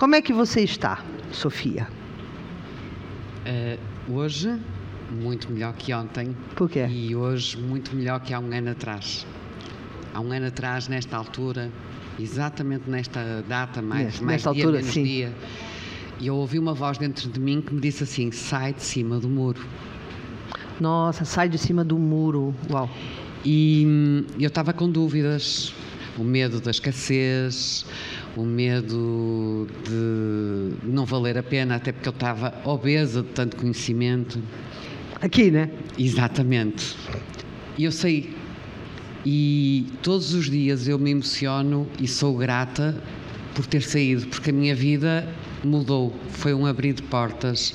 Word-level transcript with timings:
Como 0.00 0.14
é 0.14 0.22
que 0.22 0.32
você 0.32 0.62
está, 0.62 1.04
Sofia? 1.30 1.86
Uh, 3.44 4.12
hoje, 4.14 4.58
muito 5.10 5.52
melhor 5.52 5.74
que 5.74 5.92
ontem. 5.92 6.34
Por 6.56 6.70
quê? 6.70 6.86
E 6.88 7.14
hoje, 7.14 7.58
muito 7.58 7.94
melhor 7.94 8.18
que 8.20 8.32
há 8.32 8.40
um 8.40 8.50
ano 8.50 8.70
atrás. 8.70 9.26
Há 10.14 10.20
um 10.22 10.32
ano 10.32 10.46
atrás, 10.46 10.88
nesta 10.88 11.18
altura, 11.18 11.70
exatamente 12.18 12.88
nesta 12.88 13.44
data, 13.46 13.82
mais, 13.82 14.04
Nesta- 14.06 14.24
mais 14.24 14.36
nesta 14.36 14.54
dia, 14.54 14.64
altura, 14.64 14.78
menos 14.80 14.94
sim. 14.94 15.04
dia, 15.04 15.34
e 16.18 16.26
eu 16.28 16.34
ouvi 16.36 16.58
uma 16.58 16.72
voz 16.72 16.96
dentro 16.96 17.28
de 17.28 17.38
mim 17.38 17.60
que 17.60 17.74
me 17.74 17.80
disse 17.82 18.02
assim: 18.04 18.32
sai 18.32 18.72
de 18.72 18.82
cima 18.82 19.20
do 19.20 19.28
muro. 19.28 19.60
Nossa, 20.80 21.26
sai 21.26 21.46
de 21.50 21.58
cima 21.58 21.84
do 21.84 21.98
muro. 21.98 22.54
Uau. 22.70 22.88
E 23.44 23.84
hum, 23.86 24.24
eu 24.38 24.48
estava 24.48 24.72
com 24.72 24.90
dúvidas. 24.90 25.74
O 26.18 26.24
medo 26.24 26.60
da 26.60 26.70
escassez, 26.70 27.86
o 28.36 28.42
medo 28.42 29.66
de 29.84 30.86
não 30.86 31.04
valer 31.06 31.38
a 31.38 31.42
pena, 31.42 31.76
até 31.76 31.92
porque 31.92 32.08
eu 32.08 32.12
estava 32.12 32.54
obesa 32.64 33.22
de 33.22 33.28
tanto 33.28 33.56
conhecimento. 33.56 34.38
Aqui, 35.20 35.50
né? 35.50 35.70
Exatamente. 35.98 36.96
E 37.76 37.84
eu 37.84 37.92
sei. 37.92 38.34
E 39.24 39.86
todos 40.02 40.32
os 40.34 40.50
dias 40.50 40.88
eu 40.88 40.98
me 40.98 41.10
emociono 41.10 41.86
e 42.00 42.08
sou 42.08 42.36
grata 42.36 43.02
por 43.54 43.66
ter 43.66 43.82
saído, 43.82 44.26
porque 44.28 44.50
a 44.50 44.52
minha 44.52 44.74
vida 44.74 45.28
mudou. 45.62 46.14
Foi 46.30 46.54
um 46.54 46.64
abrir 46.66 46.94
de 46.94 47.02
portas. 47.02 47.74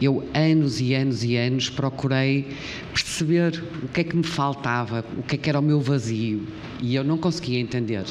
Eu, 0.00 0.28
anos 0.34 0.80
e 0.80 0.94
anos 0.94 1.22
e 1.22 1.36
anos, 1.36 1.70
procurei 1.70 2.48
perceber 2.92 3.62
o 3.82 3.88
que 3.88 4.00
é 4.00 4.04
que 4.04 4.16
me 4.16 4.24
faltava, 4.24 5.04
o 5.16 5.22
que 5.22 5.36
é 5.36 5.38
que 5.38 5.48
era 5.48 5.58
o 5.58 5.62
meu 5.62 5.80
vazio. 5.80 6.46
E 6.80 6.94
eu 6.94 7.04
não 7.04 7.16
conseguia 7.16 7.60
entender. 7.60 8.04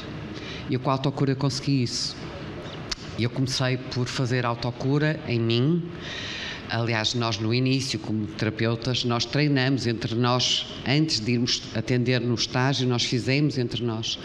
Eu, 0.70 0.80
com 0.80 0.90
a 0.90 0.94
autocura, 0.94 1.35
consegui 1.35 1.84
isso. 1.84 2.16
Eu 3.20 3.30
comecei 3.30 3.77
por 3.77 4.07
fazer 4.07 4.46
autocura 4.46 5.20
em 5.27 5.40
mim. 5.40 5.84
Aliás, 6.70 7.13
nós 7.13 7.38
no 7.38 7.54
início, 7.54 8.00
como 8.00 8.26
terapeutas, 8.26 9.04
nós 9.04 9.26
treinamos 9.26 9.85
entre 9.85 10.16
nós, 10.16 10.66
antes 10.88 11.20
de 11.20 11.34
irmos 11.34 11.62
atender 11.76 12.22
no 12.22 12.34
estágio, 12.34 12.88
nós 12.88 13.04
fizemos 13.04 13.57
entre 13.57 13.84
nós 13.84 14.18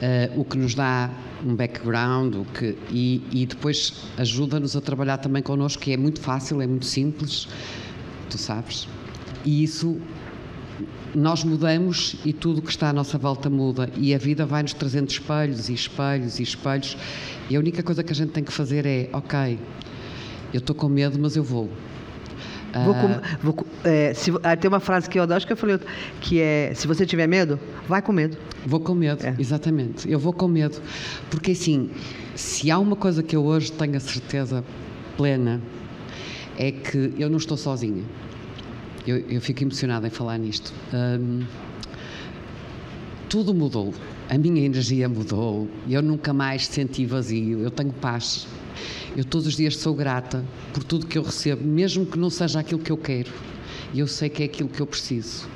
eh, 0.00 0.30
o 0.36 0.44
que 0.44 0.58
nos 0.58 0.74
dá 0.74 1.10
um 1.44 1.54
background 1.54 2.34
o 2.34 2.44
que, 2.44 2.76
e, 2.90 3.22
e 3.30 3.46
depois 3.46 4.04
ajuda-nos 4.16 4.76
a 4.76 4.80
trabalhar 4.80 5.18
também 5.18 5.42
connosco, 5.42 5.82
que 5.82 5.92
é 5.92 5.96
muito 5.96 6.20
fácil, 6.20 6.60
é 6.60 6.66
muito 6.66 6.86
simples, 6.86 7.48
tu 8.30 8.38
sabes. 8.38 8.88
E 9.44 9.62
isso 9.62 10.00
nós 11.14 11.44
mudamos 11.44 12.16
e 12.24 12.32
tudo 12.32 12.60
que 12.60 12.70
está 12.70 12.90
à 12.90 12.92
nossa 12.92 13.16
volta 13.16 13.48
muda. 13.48 13.88
E 13.96 14.14
a 14.14 14.18
vida 14.18 14.44
vai 14.44 14.62
nos 14.62 14.74
trazendo 14.74 15.08
espelhos 15.08 15.68
e 15.68 15.74
espelhos 15.74 16.38
e 16.38 16.42
espelhos. 16.42 16.96
E 17.48 17.56
a 17.56 17.58
única 17.58 17.82
coisa 17.82 18.02
que 18.02 18.12
a 18.12 18.16
gente 18.16 18.32
tem 18.32 18.44
que 18.44 18.52
fazer 18.52 18.84
é 18.84 19.08
ok 19.12 19.58
eu 20.52 20.58
estou 20.58 20.74
com 20.74 20.88
medo 20.88 21.18
mas 21.18 21.36
eu 21.36 21.44
vou 21.44 21.68
Vou 22.84 22.94
com- 22.94 23.20
vou 23.42 23.66
é, 23.84 24.12
se, 24.14 24.32
ah, 24.42 24.56
tem 24.56 24.68
uma 24.68 24.80
frase 24.80 25.08
que 25.08 25.18
eu 25.18 25.22
adoro, 25.22 25.36
acho 25.36 25.46
que 25.46 25.52
eu 25.52 25.56
falei 25.56 25.78
que 26.20 26.40
é: 26.40 26.72
se 26.74 26.86
você 26.86 27.04
tiver 27.06 27.26
medo, 27.26 27.58
vai 27.88 28.02
com 28.02 28.12
medo. 28.12 28.36
Vou 28.66 28.80
com 28.80 28.94
medo, 28.94 29.24
É. 29.24 29.34
exatamente. 29.38 30.10
Eu 30.10 30.18
vou 30.18 30.32
com 30.32 30.48
medo. 30.48 30.80
Porque 31.30 31.52
assim, 31.52 31.90
se 32.34 32.70
há 32.70 32.78
uma 32.78 32.96
coisa 32.96 33.22
que 33.22 33.34
eu 33.36 33.44
hoje 33.44 33.70
tenho 33.72 33.96
a 33.96 34.00
certeza 34.00 34.64
plena, 35.16 35.60
é 36.58 36.70
que 36.72 37.12
eu 37.18 37.30
não 37.30 37.36
estou 37.38 37.56
sozinha. 37.56 38.02
Eu, 39.06 39.18
eu 39.28 39.40
fico 39.40 39.62
emocionada 39.62 40.06
em 40.06 40.10
falar 40.10 40.36
nisto. 40.36 40.72
Hum, 40.92 41.42
tudo 43.28 43.54
mudou. 43.54 43.94
A 44.28 44.36
minha 44.36 44.64
energia 44.64 45.08
mudou. 45.08 45.68
Eu 45.88 46.02
nunca 46.02 46.32
mais 46.32 46.66
senti 46.66 47.06
vazio. 47.06 47.60
Eu 47.60 47.70
tenho 47.70 47.92
paz. 47.92 48.46
Eu 49.16 49.24
todos 49.24 49.46
os 49.46 49.56
dias 49.56 49.76
sou 49.76 49.94
grata 49.94 50.44
por 50.72 50.84
tudo 50.84 51.06
que 51.06 51.18
eu 51.18 51.22
recebo, 51.22 51.64
mesmo 51.64 52.06
que 52.06 52.18
não 52.18 52.30
seja 52.30 52.60
aquilo 52.60 52.80
que 52.80 52.92
eu 52.92 52.96
quero. 52.96 53.32
E 53.94 54.00
eu 54.00 54.06
sei 54.06 54.28
que 54.28 54.42
é 54.42 54.46
aquilo 54.46 54.68
que 54.68 54.80
eu 54.80 54.86
preciso 54.86 55.48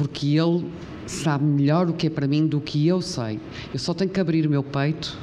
porque 0.00 0.38
ele 0.38 0.64
sabe 1.06 1.44
melhor 1.44 1.90
o 1.90 1.92
que 1.92 2.06
é 2.06 2.10
para 2.10 2.26
mim 2.26 2.46
do 2.46 2.58
que 2.58 2.86
eu 2.86 3.02
sei. 3.02 3.38
Eu 3.70 3.78
só 3.78 3.92
tenho 3.92 4.10
que 4.10 4.18
abrir 4.18 4.46
o 4.46 4.50
meu 4.50 4.62
peito 4.62 5.18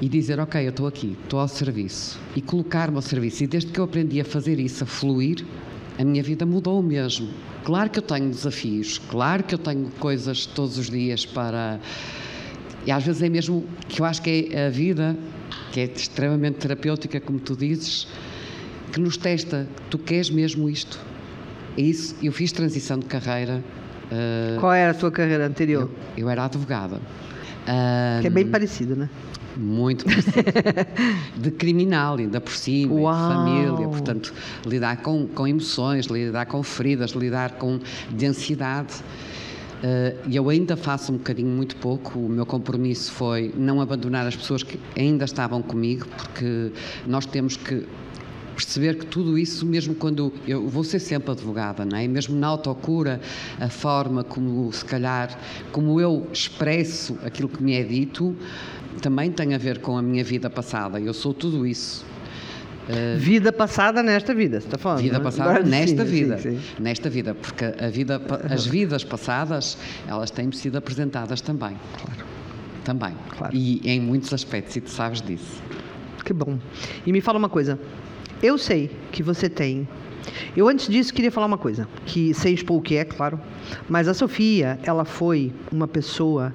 e 0.00 0.08
dizer: 0.08 0.38
Ok, 0.38 0.64
eu 0.64 0.70
estou 0.70 0.86
aqui, 0.86 1.16
estou 1.24 1.40
ao 1.40 1.48
serviço. 1.48 2.16
E 2.36 2.40
colocar-me 2.40 2.94
ao 2.94 3.02
serviço. 3.02 3.42
E 3.42 3.48
desde 3.48 3.72
que 3.72 3.80
eu 3.80 3.84
aprendi 3.84 4.20
a 4.20 4.24
fazer 4.24 4.60
isso, 4.60 4.84
a 4.84 4.86
fluir, 4.86 5.44
a 5.98 6.04
minha 6.04 6.22
vida 6.22 6.46
mudou 6.46 6.80
mesmo. 6.80 7.28
Claro 7.64 7.90
que 7.90 7.98
eu 7.98 8.02
tenho 8.02 8.30
desafios, 8.30 8.98
claro 9.10 9.42
que 9.42 9.52
eu 9.52 9.58
tenho 9.58 9.90
coisas 9.98 10.46
todos 10.46 10.78
os 10.78 10.88
dias 10.88 11.26
para. 11.26 11.80
E 12.86 12.92
às 12.92 13.02
vezes 13.02 13.20
é 13.20 13.28
mesmo 13.28 13.66
que 13.88 14.00
eu 14.00 14.04
acho 14.04 14.22
que 14.22 14.48
é 14.52 14.66
a 14.66 14.70
vida, 14.70 15.18
que 15.72 15.80
é 15.80 15.84
extremamente 15.84 16.56
terapêutica, 16.58 17.20
como 17.20 17.38
tu 17.38 17.56
dizes, 17.56 18.06
que 18.92 19.00
nos 19.00 19.16
testa: 19.16 19.66
tu 19.90 19.98
queres 19.98 20.30
mesmo 20.30 20.68
isto? 20.68 20.98
É 21.76 21.82
isso. 21.82 22.14
Eu 22.22 22.32
fiz 22.32 22.52
transição 22.52 22.98
de 22.98 23.06
carreira. 23.06 23.62
ah, 24.10 24.56
Qual 24.60 24.72
era 24.72 24.90
a 24.90 24.94
tua 24.94 25.10
carreira 25.10 25.46
anterior? 25.46 25.90
eu, 26.16 26.24
eu 26.24 26.30
era 26.30 26.44
advogada. 26.44 27.00
Ah, 27.66 28.18
Que 28.20 28.26
é 28.26 28.30
bem 28.30 28.46
parecido, 28.46 28.96
né? 28.96 29.08
muito 29.56 30.04
parecido. 30.04 30.44
de 31.36 31.50
criminal, 31.50 32.16
ainda 32.16 32.40
por 32.40 32.52
cima, 32.52 32.94
Uau! 32.94 33.12
de 33.28 33.34
família, 33.34 33.88
portanto, 33.88 34.32
lidar 34.64 34.98
com, 34.98 35.26
com 35.26 35.48
emoções, 35.48 36.06
lidar 36.06 36.46
com 36.46 36.62
feridas, 36.62 37.10
lidar 37.10 37.52
com 37.52 37.80
densidade. 38.10 38.94
Eh, 39.82 40.16
E 40.28 40.36
eu 40.36 40.48
ainda 40.48 40.76
faço 40.76 41.12
um 41.12 41.16
bocadinho, 41.16 41.48
muito 41.48 41.76
pouco. 41.76 42.18
O 42.18 42.28
meu 42.28 42.44
compromisso 42.44 43.12
foi 43.12 43.52
não 43.56 43.80
abandonar 43.80 44.26
as 44.26 44.34
pessoas 44.36 44.62
que 44.62 44.78
ainda 44.96 45.24
estavam 45.24 45.62
comigo, 45.62 46.06
porque 46.16 46.72
nós 47.06 47.24
temos 47.26 47.56
que 47.56 47.86
perceber 48.54 48.98
que 48.98 49.06
tudo 49.06 49.38
isso, 49.38 49.64
mesmo 49.64 49.94
quando 49.94 50.32
eu 50.46 50.68
vou 50.68 50.82
ser 50.82 50.98
sempre 50.98 51.30
advogada, 51.30 51.84
não 51.84 51.96
é? 51.96 52.08
Mesmo 52.08 52.36
na 52.36 52.48
autocura, 52.48 53.20
a 53.60 53.68
forma 53.68 54.24
como 54.24 54.72
se 54.72 54.84
calhar, 54.84 55.38
como 55.70 56.00
eu 56.00 56.26
expresso 56.32 57.16
aquilo 57.24 57.48
que 57.48 57.62
me 57.62 57.74
é 57.74 57.84
dito, 57.84 58.34
também 59.00 59.30
tem 59.30 59.54
a 59.54 59.58
ver 59.58 59.78
com 59.78 59.96
a 59.96 60.02
minha 60.02 60.24
vida 60.24 60.50
passada. 60.50 60.98
Eu 61.00 61.14
sou 61.14 61.32
tudo 61.32 61.64
isso. 61.64 62.04
Vida 63.18 63.52
passada 63.52 64.02
nesta 64.02 64.34
vida, 64.34 64.60
você 64.60 64.66
está 64.66 64.78
falando? 64.78 65.02
Vida 65.02 65.18
né? 65.18 65.24
passada 65.24 65.50
Agora, 65.50 65.64
nesta 65.64 66.04
sim, 66.06 66.10
vida, 66.10 66.38
sim, 66.38 66.58
sim. 66.58 66.60
nesta 66.82 67.10
vida, 67.10 67.34
porque 67.34 67.64
a 67.64 67.88
vida, 67.90 68.18
pa- 68.18 68.40
as 68.50 68.66
vidas 68.66 69.04
passadas, 69.04 69.76
elas 70.06 70.30
têm 70.30 70.50
sido 70.52 70.76
apresentadas 70.78 71.40
também. 71.42 71.76
Claro. 72.02 72.24
Também. 72.84 73.14
Claro. 73.36 73.54
E 73.54 73.80
em 73.84 74.00
muitos 74.00 74.32
aspectos, 74.32 74.74
e 74.76 74.80
tu 74.80 74.90
sabes 74.90 75.20
disso. 75.20 75.62
Que 76.24 76.32
bom. 76.32 76.58
E 77.06 77.12
me 77.12 77.20
fala 77.20 77.38
uma 77.38 77.48
coisa. 77.50 77.78
Eu 78.42 78.56
sei 78.56 78.90
que 79.12 79.22
você 79.22 79.48
tem. 79.50 79.86
Eu 80.56 80.68
antes 80.68 80.88
disso 80.88 81.12
queria 81.12 81.30
falar 81.30 81.46
uma 81.46 81.58
coisa, 81.58 81.86
que 82.06 82.32
sem 82.32 82.54
expor 82.54 82.78
o 82.78 82.80
que 82.82 82.96
é, 82.96 83.04
claro. 83.04 83.38
Mas 83.88 84.08
a 84.08 84.14
Sofia, 84.14 84.78
ela 84.82 85.04
foi 85.04 85.52
uma 85.70 85.86
pessoa 85.88 86.54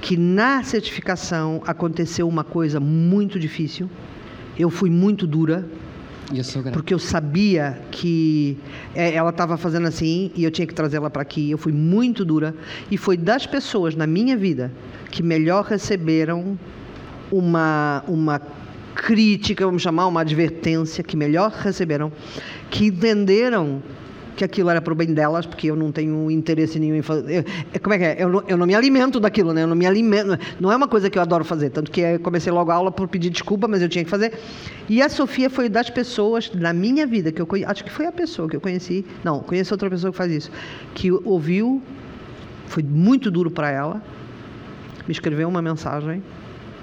que 0.00 0.16
na 0.16 0.62
certificação 0.62 1.62
aconteceu 1.66 2.26
uma 2.26 2.44
coisa 2.44 2.80
muito 2.80 3.38
difícil. 3.38 3.88
Eu 4.62 4.70
fui 4.70 4.90
muito 4.90 5.26
dura, 5.26 5.68
eu 6.32 6.72
porque 6.72 6.94
eu 6.94 6.98
sabia 7.00 7.80
que 7.90 8.56
é, 8.94 9.12
ela 9.12 9.30
estava 9.30 9.56
fazendo 9.56 9.88
assim 9.88 10.30
e 10.36 10.44
eu 10.44 10.52
tinha 10.52 10.64
que 10.64 10.72
trazê-la 10.72 11.10
para 11.10 11.20
aqui. 11.20 11.50
Eu 11.50 11.58
fui 11.58 11.72
muito 11.72 12.24
dura 12.24 12.54
e 12.88 12.96
foi 12.96 13.16
das 13.16 13.44
pessoas 13.44 13.96
na 13.96 14.06
minha 14.06 14.36
vida 14.36 14.70
que 15.10 15.20
melhor 15.20 15.64
receberam 15.64 16.56
uma 17.28 18.04
uma 18.06 18.40
crítica, 18.94 19.66
vamos 19.66 19.82
chamar, 19.82 20.06
uma 20.06 20.20
advertência, 20.20 21.02
que 21.02 21.16
melhor 21.16 21.50
receberam, 21.50 22.12
que 22.70 22.86
entenderam 22.86 23.82
que 24.36 24.44
aquilo 24.44 24.70
era 24.70 24.80
para 24.80 24.92
o 24.92 24.96
bem 24.96 25.12
delas, 25.12 25.44
porque 25.46 25.66
eu 25.70 25.76
não 25.76 25.92
tenho 25.92 26.30
interesse 26.30 26.78
nenhum 26.78 26.96
em 26.96 27.02
fazer. 27.02 27.44
eu- 27.74 27.80
Como 27.80 27.94
é 27.94 27.98
que 27.98 28.04
é? 28.04 28.16
Eu 28.18 28.28
não, 28.28 28.42
eu 28.48 28.56
não 28.56 28.66
me 28.66 28.74
alimento 28.74 29.20
daquilo, 29.20 29.52
né? 29.52 29.62
Eu 29.62 29.66
não 29.66 29.76
me 29.76 29.86
alimento. 29.86 30.38
Não 30.58 30.72
é 30.72 30.76
uma 30.76 30.88
coisa 30.88 31.10
que 31.10 31.18
eu 31.18 31.22
adoro 31.22 31.44
fazer. 31.44 31.70
Tanto 31.70 31.90
que 31.90 32.00
eu 32.00 32.18
comecei 32.20 32.52
logo 32.52 32.70
a 32.70 32.74
aula 32.74 32.90
por 32.90 33.08
pedir 33.08 33.30
desculpa, 33.30 33.68
mas 33.68 33.82
eu 33.82 33.88
tinha 33.88 34.04
que 34.04 34.10
fazer. 34.10 34.32
E 34.88 35.02
a 35.02 35.08
Sofia 35.08 35.50
foi 35.50 35.68
das 35.68 35.90
pessoas 35.90 36.50
na 36.54 36.72
minha 36.72 37.06
vida 37.06 37.30
que 37.30 37.40
eu 37.42 37.46
conheci. 37.46 37.70
Acho 37.70 37.84
que 37.84 37.90
foi 37.90 38.06
a 38.06 38.12
pessoa 38.12 38.48
que 38.48 38.56
eu 38.56 38.60
conheci. 38.60 39.04
Não, 39.22 39.40
conheço 39.40 39.74
outra 39.74 39.88
pessoa 39.90 40.10
que 40.10 40.16
faz 40.16 40.32
isso. 40.32 40.50
Que 40.94 41.10
ouviu, 41.10 41.82
foi 42.66 42.82
muito 42.82 43.30
duro 43.30 43.50
para 43.50 43.70
ela, 43.70 44.02
me 45.06 45.12
escreveu 45.12 45.48
uma 45.48 45.60
mensagem 45.60 46.22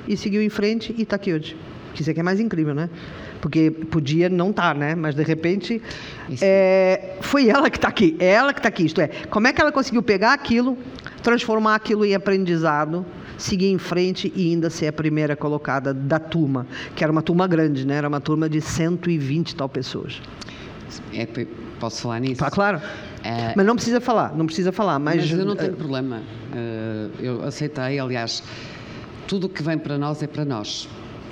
e 0.08 0.16
seguiu 0.16 0.42
em 0.42 0.50
frente 0.50 0.94
e 0.98 1.02
está 1.04 1.16
aqui 1.16 1.34
hoje. 1.34 1.56
Que 1.94 2.02
isso 2.02 2.12
aqui 2.12 2.20
é 2.20 2.24
mais 2.24 2.40
incrível, 2.40 2.76
né? 2.76 2.90
Porque 3.42 3.72
podia 3.72 4.30
não 4.30 4.50
estar, 4.50 4.76
né? 4.76 4.96
Mas 4.96 5.16
de 5.16 5.24
repente 5.24 5.82
é, 6.42 7.18
foi 7.22 7.50
ela 7.50 7.70
que 7.70 7.78
está 7.78 7.88
aqui. 7.88 8.16
É 8.20 8.28
ela 8.28 8.54
que 8.54 8.60
está 8.60 8.70
aqui. 8.70 8.86
Isto 8.86 9.02
é, 9.02 9.08
como 9.30 9.48
é 9.48 9.54
que 9.54 9.62
ela 9.62 9.72
conseguiu 9.72 10.04
pegar 10.04 10.34
aquilo, 10.34 10.78
transformar 11.24 11.76
aquilo 11.76 12.06
em 12.06 12.14
aprendizado, 12.14 13.06
seguir 13.38 13.68
em 13.68 13.78
frente 13.78 14.32
e 14.36 14.52
ainda 14.52 14.70
ser 14.70 14.88
a 14.88 14.94
primeira 14.94 15.36
colocada 15.36 15.94
da 15.94 16.20
turma, 16.20 16.68
que 16.96 17.04
era 17.04 17.12
uma 17.12 17.22
turma 17.22 17.48
grande, 17.48 17.86
né? 17.88 17.96
Era 17.96 18.08
uma 18.08 18.22
turma 18.22 18.50
de 18.50 18.62
120 18.62 19.52
e 19.52 19.56
tal 19.56 19.70
pessoas. 19.70 20.22
É, 21.14 21.28
posso 21.80 22.02
falar 22.02 22.20
nisso? 22.20 22.40
Tá 22.40 22.50
claro? 22.50 22.82
É, 23.24 23.54
Mas 23.56 23.66
não 23.66 23.76
precisa 23.76 24.00
falar, 24.00 24.36
não 24.36 24.46
precisa 24.46 24.72
falar. 24.72 25.00
Mas, 25.00 25.30
Mas 25.30 25.40
eu 25.40 25.46
não 25.46 25.56
tenho 25.56 25.74
eh, 25.74 25.76
problema. 25.76 26.22
Eh, 26.54 27.10
eu 27.20 27.44
aceitei, 27.44 28.00
aliás, 28.00 28.44
tudo 29.28 29.48
o 29.48 29.50
que 29.50 29.62
vem 29.62 29.78
para 29.78 29.98
nós 29.98 30.24
é 30.24 30.28
para 30.28 30.46
nós. 30.46 30.88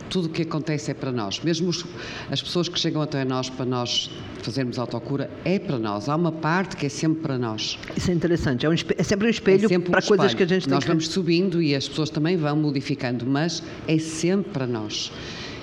Tudo 0.09 0.25
o 0.25 0.29
que 0.29 0.41
acontece 0.41 0.91
é 0.91 0.93
para 0.93 1.11
nós. 1.11 1.39
Mesmo 1.41 1.69
os, 1.69 1.85
as 2.31 2.41
pessoas 2.41 2.67
que 2.67 2.79
chegam 2.79 3.01
até 3.01 3.23
nós 3.25 3.49
para 3.49 3.65
nós 3.65 4.09
fazermos 4.41 4.79
autocura, 4.79 5.29
é 5.43 5.59
para 5.59 5.77
nós. 5.77 6.09
Há 6.09 6.15
uma 6.15 6.31
parte 6.31 6.75
que 6.75 6.85
é 6.85 6.89
sempre 6.89 7.21
para 7.21 7.37
nós. 7.37 7.77
Isso 7.95 8.11
é 8.11 8.13
interessante. 8.13 8.65
É, 8.65 8.69
um 8.69 8.73
é 8.73 9.03
sempre 9.03 9.27
um 9.27 9.29
espelho 9.29 9.65
é 9.65 9.67
sempre 9.67 9.89
um 9.89 9.91
para 9.91 9.99
espelho. 9.99 10.17
coisas 10.17 10.33
que 10.33 10.43
a 10.43 10.47
gente 10.47 10.69
Nós 10.69 10.83
que... 10.83 10.89
vamos 10.89 11.07
subindo 11.07 11.61
e 11.61 11.75
as 11.75 11.87
pessoas 11.87 12.09
também 12.09 12.37
vão 12.37 12.55
modificando, 12.55 13.25
mas 13.25 13.63
é 13.87 13.97
sempre 13.97 14.51
para 14.51 14.67
nós. 14.67 15.11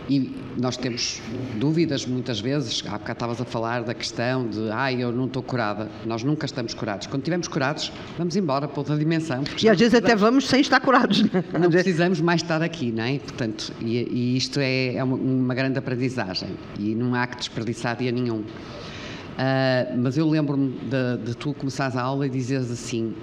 E 0.09 0.35
nós 0.59 0.77
temos 0.77 1.21
dúvidas 1.57 2.05
muitas 2.05 2.39
vezes. 2.39 2.83
Há 2.87 2.99
bocado 2.99 3.13
estavas 3.13 3.41
a 3.41 3.45
falar 3.45 3.83
da 3.83 3.95
questão 3.95 4.47
de, 4.47 4.71
ai, 4.71 4.97
ah, 4.97 5.01
eu 5.01 5.13
não 5.13 5.25
estou 5.27 5.43
curada. 5.43 5.89
Nós 6.05 6.23
nunca 6.23 6.45
estamos 6.45 6.75
curados. 6.75 7.07
Quando 7.07 7.23
estivermos 7.23 7.49
curados, 7.49 7.91
vamos 8.19 8.37
embora 8.37 8.69
para 8.69 8.79
outra 8.79 8.97
dimensão. 8.97 9.43
E 9.63 9.69
às 9.69 9.79
vezes 9.79 9.95
até 9.95 10.15
vamos 10.15 10.47
sem 10.47 10.61
estar 10.61 10.81
curados. 10.81 11.23
Não, 11.53 11.61
não 11.61 11.71
precisamos 11.71 12.21
mais 12.21 12.43
estar 12.43 12.63
aqui, 12.63 12.93
não 12.93 13.05
é? 13.05 13.19
Portanto, 13.19 13.73
e, 13.81 13.97
e 13.97 14.37
isto 14.37 14.61
é, 14.61 14.95
é 14.95 15.05
uma, 15.05 15.17
uma, 15.17 15.55
grande 15.55 15.79
aprendizagem 15.79 16.51
e 16.79 16.95
não 16.95 17.15
há 17.15 17.27
que 17.27 17.39
desperdiçar 17.39 17.97
dia 17.97 18.13
nenhum. 18.13 18.41
Uh, 18.41 19.99
mas 19.99 20.17
eu 20.17 20.29
lembro-me 20.29 20.79
de, 20.79 21.25
de 21.25 21.37
tu 21.37 21.53
começares 21.55 21.97
a 21.97 22.03
aula 22.03 22.27
e 22.27 22.31
dizeres 22.31 22.71
assim: 22.71 23.15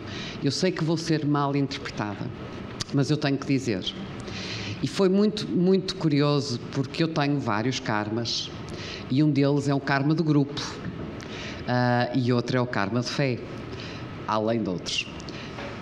Eu 0.43 0.51
sei 0.51 0.71
que 0.71 0.83
vou 0.83 0.97
ser 0.97 1.25
mal 1.25 1.55
interpretada, 1.55 2.25
mas 2.93 3.09
eu 3.09 3.17
tenho 3.17 3.37
que 3.37 3.47
dizer. 3.47 3.93
E 4.83 4.87
foi 4.87 5.09
muito, 5.09 5.47
muito 5.47 5.95
curioso 5.95 6.59
porque 6.71 7.03
eu 7.03 7.07
tenho 7.07 7.39
vários 7.39 7.79
karmas 7.79 8.49
e 9.11 9.21
um 9.21 9.29
deles 9.29 9.67
é 9.67 9.75
o 9.75 9.79
karma 9.79 10.15
do 10.15 10.23
grupo 10.23 10.61
uh, 11.61 12.17
e 12.17 12.33
outro 12.33 12.57
é 12.57 12.61
o 12.61 12.65
karma 12.65 13.01
de 13.01 13.09
fé, 13.09 13.37
além 14.27 14.63
de 14.63 14.69
outros. 14.69 15.07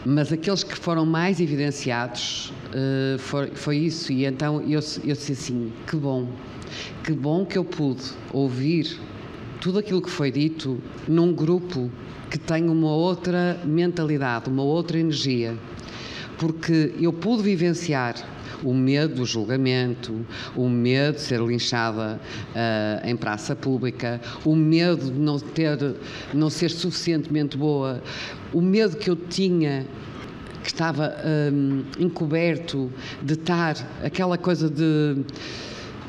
Mas 0.05 0.31
aqueles 0.33 0.63
que 0.63 0.75
foram 0.75 1.05
mais 1.05 1.39
evidenciados 1.39 2.51
uh, 2.73 3.19
foi, 3.19 3.51
foi, 3.51 3.77
isso, 3.77 4.11
e 4.11 4.25
então 4.25 4.61
eu, 4.61 4.79
eu 5.03 5.13
disse 5.13 5.31
assim: 5.31 5.71
que 5.87 5.95
bom, 5.95 6.27
que 7.03 7.13
bom 7.13 7.45
que 7.45 7.57
eu 7.57 7.63
pude 7.63 8.03
ouvir 8.33 8.99
tudo 9.61 9.79
aquilo 9.79 10.01
que 10.01 10.09
foi 10.09 10.31
dito 10.31 10.81
num 11.07 11.33
grupo 11.33 11.91
que 12.29 12.37
tem 12.37 12.69
uma 12.69 12.91
outra 12.91 13.59
mentalidade, 13.65 14.49
uma 14.49 14.63
outra 14.63 14.99
energia, 14.99 15.57
porque 16.39 16.95
eu 16.99 17.11
pude 17.11 17.43
vivenciar 17.43 18.15
o 18.63 18.73
medo 18.73 19.15
do 19.15 19.25
julgamento, 19.25 20.25
o 20.55 20.67
medo 20.69 21.15
de 21.15 21.21
ser 21.21 21.39
linchada 21.41 22.19
uh, 22.49 23.07
em 23.07 23.15
praça 23.15 23.55
pública, 23.55 24.19
o 24.43 24.55
medo 24.55 25.11
de 25.11 25.19
não 25.19 25.37
ter, 25.37 25.77
não 26.33 26.49
ser 26.49 26.71
suficientemente 26.71 27.57
boa, 27.57 28.01
o 28.53 28.61
medo 28.61 28.97
que 28.97 29.09
eu 29.09 29.15
tinha 29.15 29.85
que 30.63 30.69
estava 30.69 31.15
um, 31.53 31.83
encoberto 31.97 32.91
de 33.21 33.33
estar 33.33 33.75
aquela 34.03 34.37
coisa 34.37 34.69
de 34.69 35.23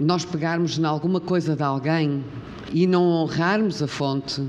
nós 0.01 0.25
pegarmos 0.25 0.79
em 0.79 0.85
alguma 0.85 1.21
coisa 1.21 1.55
de 1.55 1.63
alguém 1.63 2.25
e 2.73 2.87
não 2.87 3.03
honrarmos 3.03 3.83
a 3.83 3.87
fonte, 3.87 4.43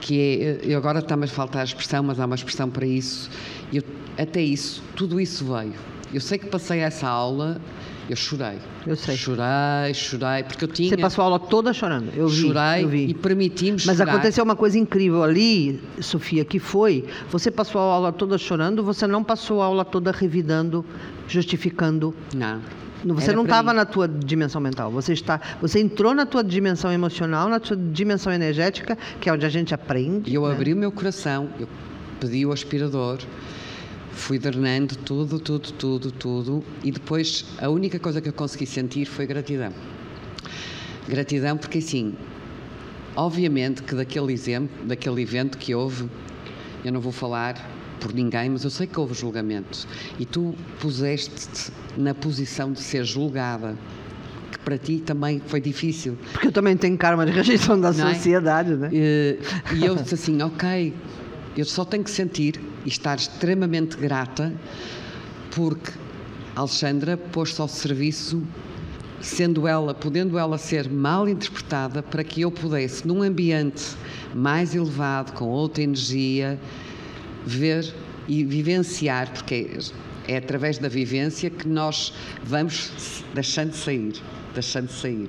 que 0.00 0.40
é, 0.40 0.60
eu 0.62 0.78
agora 0.78 1.00
está-me 1.00 1.24
a 1.24 1.28
faltar 1.28 1.62
a 1.62 1.64
expressão, 1.64 2.02
mas 2.02 2.20
há 2.20 2.26
uma 2.26 2.34
expressão 2.34 2.68
para 2.70 2.86
isso, 2.86 3.30
eu, 3.72 3.82
até 4.16 4.40
isso, 4.40 4.82
tudo 4.94 5.20
isso 5.20 5.44
veio. 5.44 5.74
Eu 6.12 6.20
sei 6.20 6.38
que 6.38 6.46
passei 6.46 6.80
essa 6.80 7.06
aula, 7.06 7.60
eu 8.08 8.16
chorei. 8.16 8.58
Eu 8.86 8.96
sei. 8.96 9.16
Chorei, 9.16 9.92
chorei, 9.92 10.42
porque 10.42 10.64
eu 10.64 10.68
tinha. 10.68 10.88
Você 10.88 10.96
passou 10.96 11.22
a 11.22 11.26
aula 11.26 11.38
toda 11.38 11.74
chorando. 11.74 12.10
Eu 12.16 12.26
vi. 12.26 12.40
Chorei 12.40 12.84
eu 12.84 12.88
vi. 12.88 13.06
e 13.08 13.14
permitimos 13.14 13.84
Mas 13.84 13.98
chorar. 13.98 14.12
aconteceu 14.12 14.42
uma 14.42 14.56
coisa 14.56 14.78
incrível 14.78 15.22
ali, 15.22 15.78
Sofia, 16.00 16.44
que 16.44 16.58
foi: 16.58 17.04
você 17.30 17.50
passou 17.50 17.80
a 17.80 17.84
aula 17.84 18.12
toda 18.12 18.38
chorando, 18.38 18.82
você 18.82 19.06
não 19.06 19.22
passou 19.22 19.60
a 19.60 19.66
aula 19.66 19.84
toda 19.84 20.10
revidando, 20.10 20.84
justificando. 21.28 22.14
Não. 22.34 22.62
Você 23.04 23.28
Era 23.28 23.36
não 23.36 23.44
estava 23.44 23.72
na 23.72 23.84
tua 23.84 24.08
dimensão 24.08 24.60
mental. 24.60 24.90
Você 24.90 25.12
está, 25.12 25.40
você 25.60 25.80
entrou 25.80 26.14
na 26.14 26.26
tua 26.26 26.42
dimensão 26.42 26.92
emocional, 26.92 27.48
na 27.48 27.60
tua 27.60 27.76
dimensão 27.76 28.32
energética, 28.32 28.98
que 29.20 29.28
é 29.28 29.32
onde 29.32 29.46
a 29.46 29.48
gente 29.48 29.72
aprende. 29.74 30.30
E 30.30 30.34
eu 30.34 30.46
né? 30.46 30.52
abri 30.52 30.72
o 30.72 30.76
meu 30.76 30.90
coração, 30.90 31.48
eu 31.58 31.68
pedi 32.20 32.44
o 32.44 32.52
aspirador 32.52 33.18
fui 34.18 34.38
drenando 34.38 34.96
tudo, 34.96 35.38
tudo, 35.38 35.72
tudo, 35.72 36.10
tudo 36.10 36.64
e 36.82 36.90
depois 36.90 37.46
a 37.58 37.68
única 37.68 37.98
coisa 37.98 38.20
que 38.20 38.28
eu 38.28 38.32
consegui 38.32 38.66
sentir 38.66 39.06
foi 39.06 39.26
gratidão. 39.26 39.72
Gratidão 41.08 41.56
porque 41.56 41.78
assim, 41.78 42.14
obviamente 43.14 43.82
que 43.82 43.94
daquele 43.94 44.32
exemplo, 44.32 44.86
daquele 44.86 45.22
evento 45.22 45.56
que 45.56 45.74
houve, 45.74 46.10
eu 46.84 46.92
não 46.92 47.00
vou 47.00 47.12
falar 47.12 47.54
por 48.00 48.12
ninguém, 48.12 48.50
mas 48.50 48.64
eu 48.64 48.70
sei 48.70 48.86
que 48.86 48.98
houve 48.98 49.14
julgamento 49.14 49.86
e 50.18 50.24
tu 50.24 50.54
puseste-te 50.80 51.72
na 51.96 52.14
posição 52.14 52.72
de 52.72 52.80
ser 52.80 53.04
julgada 53.04 53.76
que 54.50 54.58
para 54.60 54.78
ti 54.78 55.02
também 55.04 55.42
foi 55.46 55.60
difícil. 55.60 56.16
Porque 56.32 56.48
eu 56.48 56.52
também 56.52 56.76
tenho 56.76 56.96
karma 56.96 57.26
de 57.26 57.32
rejeição 57.32 57.78
da 57.80 57.92
não 57.92 58.08
é? 58.08 58.14
sociedade, 58.14 58.72
é? 58.72 58.76
né? 58.76 58.90
E, 58.92 59.38
e 59.76 59.84
eu 59.84 59.94
disse 59.94 60.14
assim, 60.14 60.40
ok, 60.42 60.94
eu 61.56 61.64
só 61.64 61.84
tenho 61.84 62.04
que 62.04 62.10
sentir 62.10 62.60
e 62.84 62.88
estar 62.88 63.16
extremamente 63.16 63.96
grata 63.96 64.52
porque 65.50 65.90
Alexandra 66.54 67.16
pôs-se 67.16 67.60
ao 67.60 67.68
serviço, 67.68 68.42
sendo 69.20 69.66
ela, 69.66 69.94
podendo 69.94 70.38
ela 70.38 70.58
ser 70.58 70.88
mal 70.88 71.28
interpretada, 71.28 72.02
para 72.02 72.22
que 72.22 72.40
eu 72.40 72.50
pudesse, 72.50 73.06
num 73.06 73.22
ambiente 73.22 73.96
mais 74.34 74.74
elevado, 74.74 75.32
com 75.32 75.46
outra 75.46 75.82
energia, 75.82 76.58
ver 77.48 77.92
e 78.26 78.44
vivenciar, 78.44 79.30
porque 79.32 79.70
é, 80.26 80.34
é 80.34 80.36
através 80.36 80.78
da 80.78 80.88
vivência 80.88 81.48
que 81.50 81.66
nós 81.66 82.12
vamos 82.44 83.24
deixando 83.34 83.70
de 83.70 83.76
sair, 83.76 84.12
deixando 84.54 84.88
de 84.88 84.92
sair. 84.92 85.28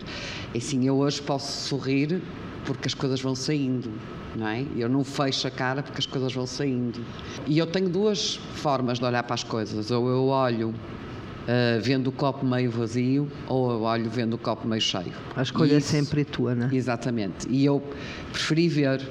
E 0.54 0.57
assim, 0.57 0.86
eu 0.86 0.98
hoje 0.98 1.21
posso 1.21 1.68
sorrir 1.68 2.21
porque 2.66 2.88
as 2.88 2.94
coisas 2.94 3.21
vão 3.21 3.36
saindo 3.36 3.92
não 4.36 4.48
é? 4.48 4.63
Eu 4.75 4.89
não 4.89 5.04
fecho 5.04 5.48
a 5.48 5.51
cara 5.51 5.81
porque 5.81 6.00
as 6.00 6.06
coisas 6.06 6.33
vão 6.33 6.45
saindo. 6.45 7.00
E 7.48 7.57
eu 7.57 7.68
tenho 7.68 7.89
duas 7.89 8.36
formas 8.56 9.00
de 9.00 9.06
olhar 9.06 9.24
para 9.24 9.33
as 9.33 9.44
coisas. 9.44 9.92
Ou 9.92 10.07
eu 10.07 10.25
olho 10.27 10.69
uh, 10.69 11.81
vendo 11.81 12.07
o 12.07 12.12
copo 12.12 12.45
meio 12.45 12.71
vazio, 12.71 13.30
ou 13.48 13.71
eu 13.71 13.81
olho 13.81 14.10
vendo 14.10 14.33
o 14.33 14.38
copo 14.38 14.68
meio 14.68 14.81
cheio. 14.81 15.13
A 15.36 15.42
escolha 15.42 15.77
é 15.77 15.80
sempre 15.80 16.24
tua, 16.24 16.56
não 16.56 16.68
é? 16.68 16.75
Exatamente. 16.75 17.48
E 17.50 17.66
eu 17.66 17.83
preferi 18.31 18.68
ver 18.68 19.01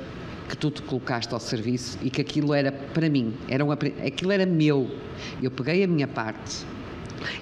que 0.48 0.56
tu 0.56 0.70
te 0.70 0.82
colocaste 0.82 1.32
ao 1.34 1.40
serviço 1.40 1.98
e 2.02 2.10
que 2.10 2.20
aquilo 2.20 2.54
era 2.54 2.72
para 2.72 3.08
mim, 3.08 3.34
era 3.48 3.64
um, 3.64 3.70
aquilo 3.70 4.32
era 4.32 4.46
meu. 4.46 4.90
Eu 5.42 5.50
peguei 5.50 5.84
a 5.84 5.86
minha 5.86 6.08
parte 6.08 6.64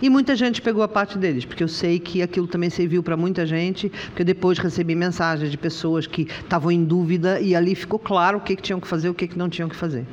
e 0.01 0.09
muita 0.09 0.35
gente 0.37 0.61
pegou 0.63 0.83
a 0.83 0.89
parte 0.89 1.19
deles, 1.19 1.45
porque 1.45 1.63
eu 1.63 1.69
sei 1.69 1.99
que 1.99 2.23
aquilo 2.23 2.47
também 2.47 2.71
serviu 2.71 3.03
para 3.03 3.17
muita 3.17 3.47
gente, 3.47 3.89
porque 4.07 4.25
depois 4.25 4.59
recebi 4.59 4.95
mensagens 4.95 5.51
de 5.51 5.57
pessoas 5.57 6.07
que 6.07 6.23
estavam 6.23 6.71
em 6.71 6.85
dúvida 6.85 7.41
e 7.41 7.55
ali 7.55 7.75
ficou 7.75 7.99
claro 7.99 8.39
o 8.39 8.41
que, 8.41 8.57
que 8.57 8.63
tinham 8.63 8.81
que 8.81 8.89
fazer 8.89 9.09
e 9.09 9.11
o 9.11 9.15
que, 9.15 9.29
que 9.29 9.39
não 9.39 9.49
tinham 9.49 9.69
que 9.69 9.77
fazer. 9.77 10.05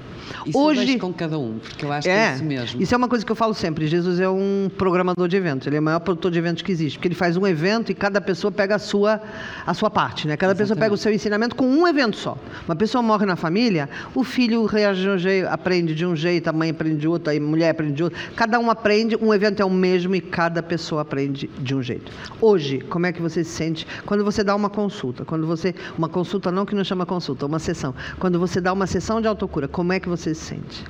Isso 0.45 0.57
Hoje 0.57 0.97
com 0.97 1.13
cada 1.13 1.37
um, 1.37 1.59
porque 1.59 1.85
eu 1.85 1.91
acho 1.91 2.07
é, 2.07 2.11
que 2.11 2.19
é 2.19 2.35
isso 2.35 2.43
mesmo. 2.43 2.81
Isso 2.81 2.93
é 2.93 2.97
uma 2.97 3.07
coisa 3.07 3.25
que 3.25 3.31
eu 3.31 3.35
falo 3.35 3.53
sempre. 3.53 3.87
Jesus 3.87 4.19
é 4.19 4.29
um 4.29 4.69
programador 4.77 5.27
de 5.27 5.35
eventos, 5.35 5.67
ele 5.67 5.75
é 5.75 5.79
o 5.79 5.83
maior 5.83 5.99
produtor 5.99 6.31
de 6.31 6.39
eventos 6.39 6.63
que 6.63 6.71
existe, 6.71 6.97
porque 6.97 7.07
ele 7.07 7.15
faz 7.15 7.37
um 7.37 7.45
evento 7.45 7.91
e 7.91 7.95
cada 7.95 8.21
pessoa 8.21 8.51
pega 8.51 8.75
a 8.75 8.79
sua 8.79 9.21
a 9.65 9.73
sua 9.73 9.89
parte, 9.89 10.27
né? 10.27 10.37
Cada 10.37 10.53
Exatamente. 10.53 10.57
pessoa 10.57 10.77
pega 10.77 10.93
o 10.93 10.97
seu 10.97 11.13
ensinamento 11.13 11.55
com 11.55 11.65
um 11.65 11.87
evento 11.87 12.17
só. 12.17 12.37
Uma 12.67 12.75
pessoa 12.75 13.01
morre 13.01 13.25
na 13.25 13.35
família, 13.35 13.89
o 14.15 14.23
filho 14.23 14.65
reage 14.65 15.01
de 15.01 15.09
um 15.09 15.17
jeito, 15.17 15.47
aprende 15.47 15.93
de 15.93 16.05
um 16.05 16.15
jeito, 16.15 16.47
a 16.47 16.53
mãe 16.53 16.69
aprende 16.69 16.97
de 16.97 17.07
outro, 17.07 17.31
a 17.31 17.39
mulher 17.39 17.69
aprende 17.69 17.93
de 17.93 18.03
outro. 18.03 18.19
Cada 18.35 18.59
um 18.59 18.69
aprende, 18.69 19.15
um 19.15 19.33
evento 19.33 19.52
é 19.61 19.65
o 19.65 19.69
mesmo 19.69 20.15
e 20.15 20.21
cada 20.21 20.61
pessoa 20.63 21.01
aprende 21.01 21.47
de 21.59 21.75
um 21.75 21.81
jeito. 21.81 22.11
Hoje, 22.41 22.79
como 22.79 23.05
é 23.05 23.11
que 23.11 23.21
você 23.21 23.43
se 23.43 23.51
sente 23.51 23.87
quando 24.05 24.23
você 24.23 24.43
dá 24.43 24.55
uma 24.55 24.69
consulta? 24.69 25.25
Quando 25.25 25.45
você 25.45 25.75
uma 25.97 26.09
consulta 26.09 26.51
não 26.51 26.65
que 26.65 26.75
não 26.75 26.83
chama 26.83 27.05
consulta, 27.05 27.45
uma 27.45 27.59
sessão. 27.59 27.93
Quando 28.19 28.39
você 28.39 28.59
dá 28.59 28.71
uma 28.73 28.87
sessão 28.87 29.21
de 29.21 29.27
autocura, 29.27 29.67
como 29.67 29.93
é 29.93 29.99
que 29.99 30.09
você 30.09 30.33
se 30.33 30.45
sente? 30.45 30.83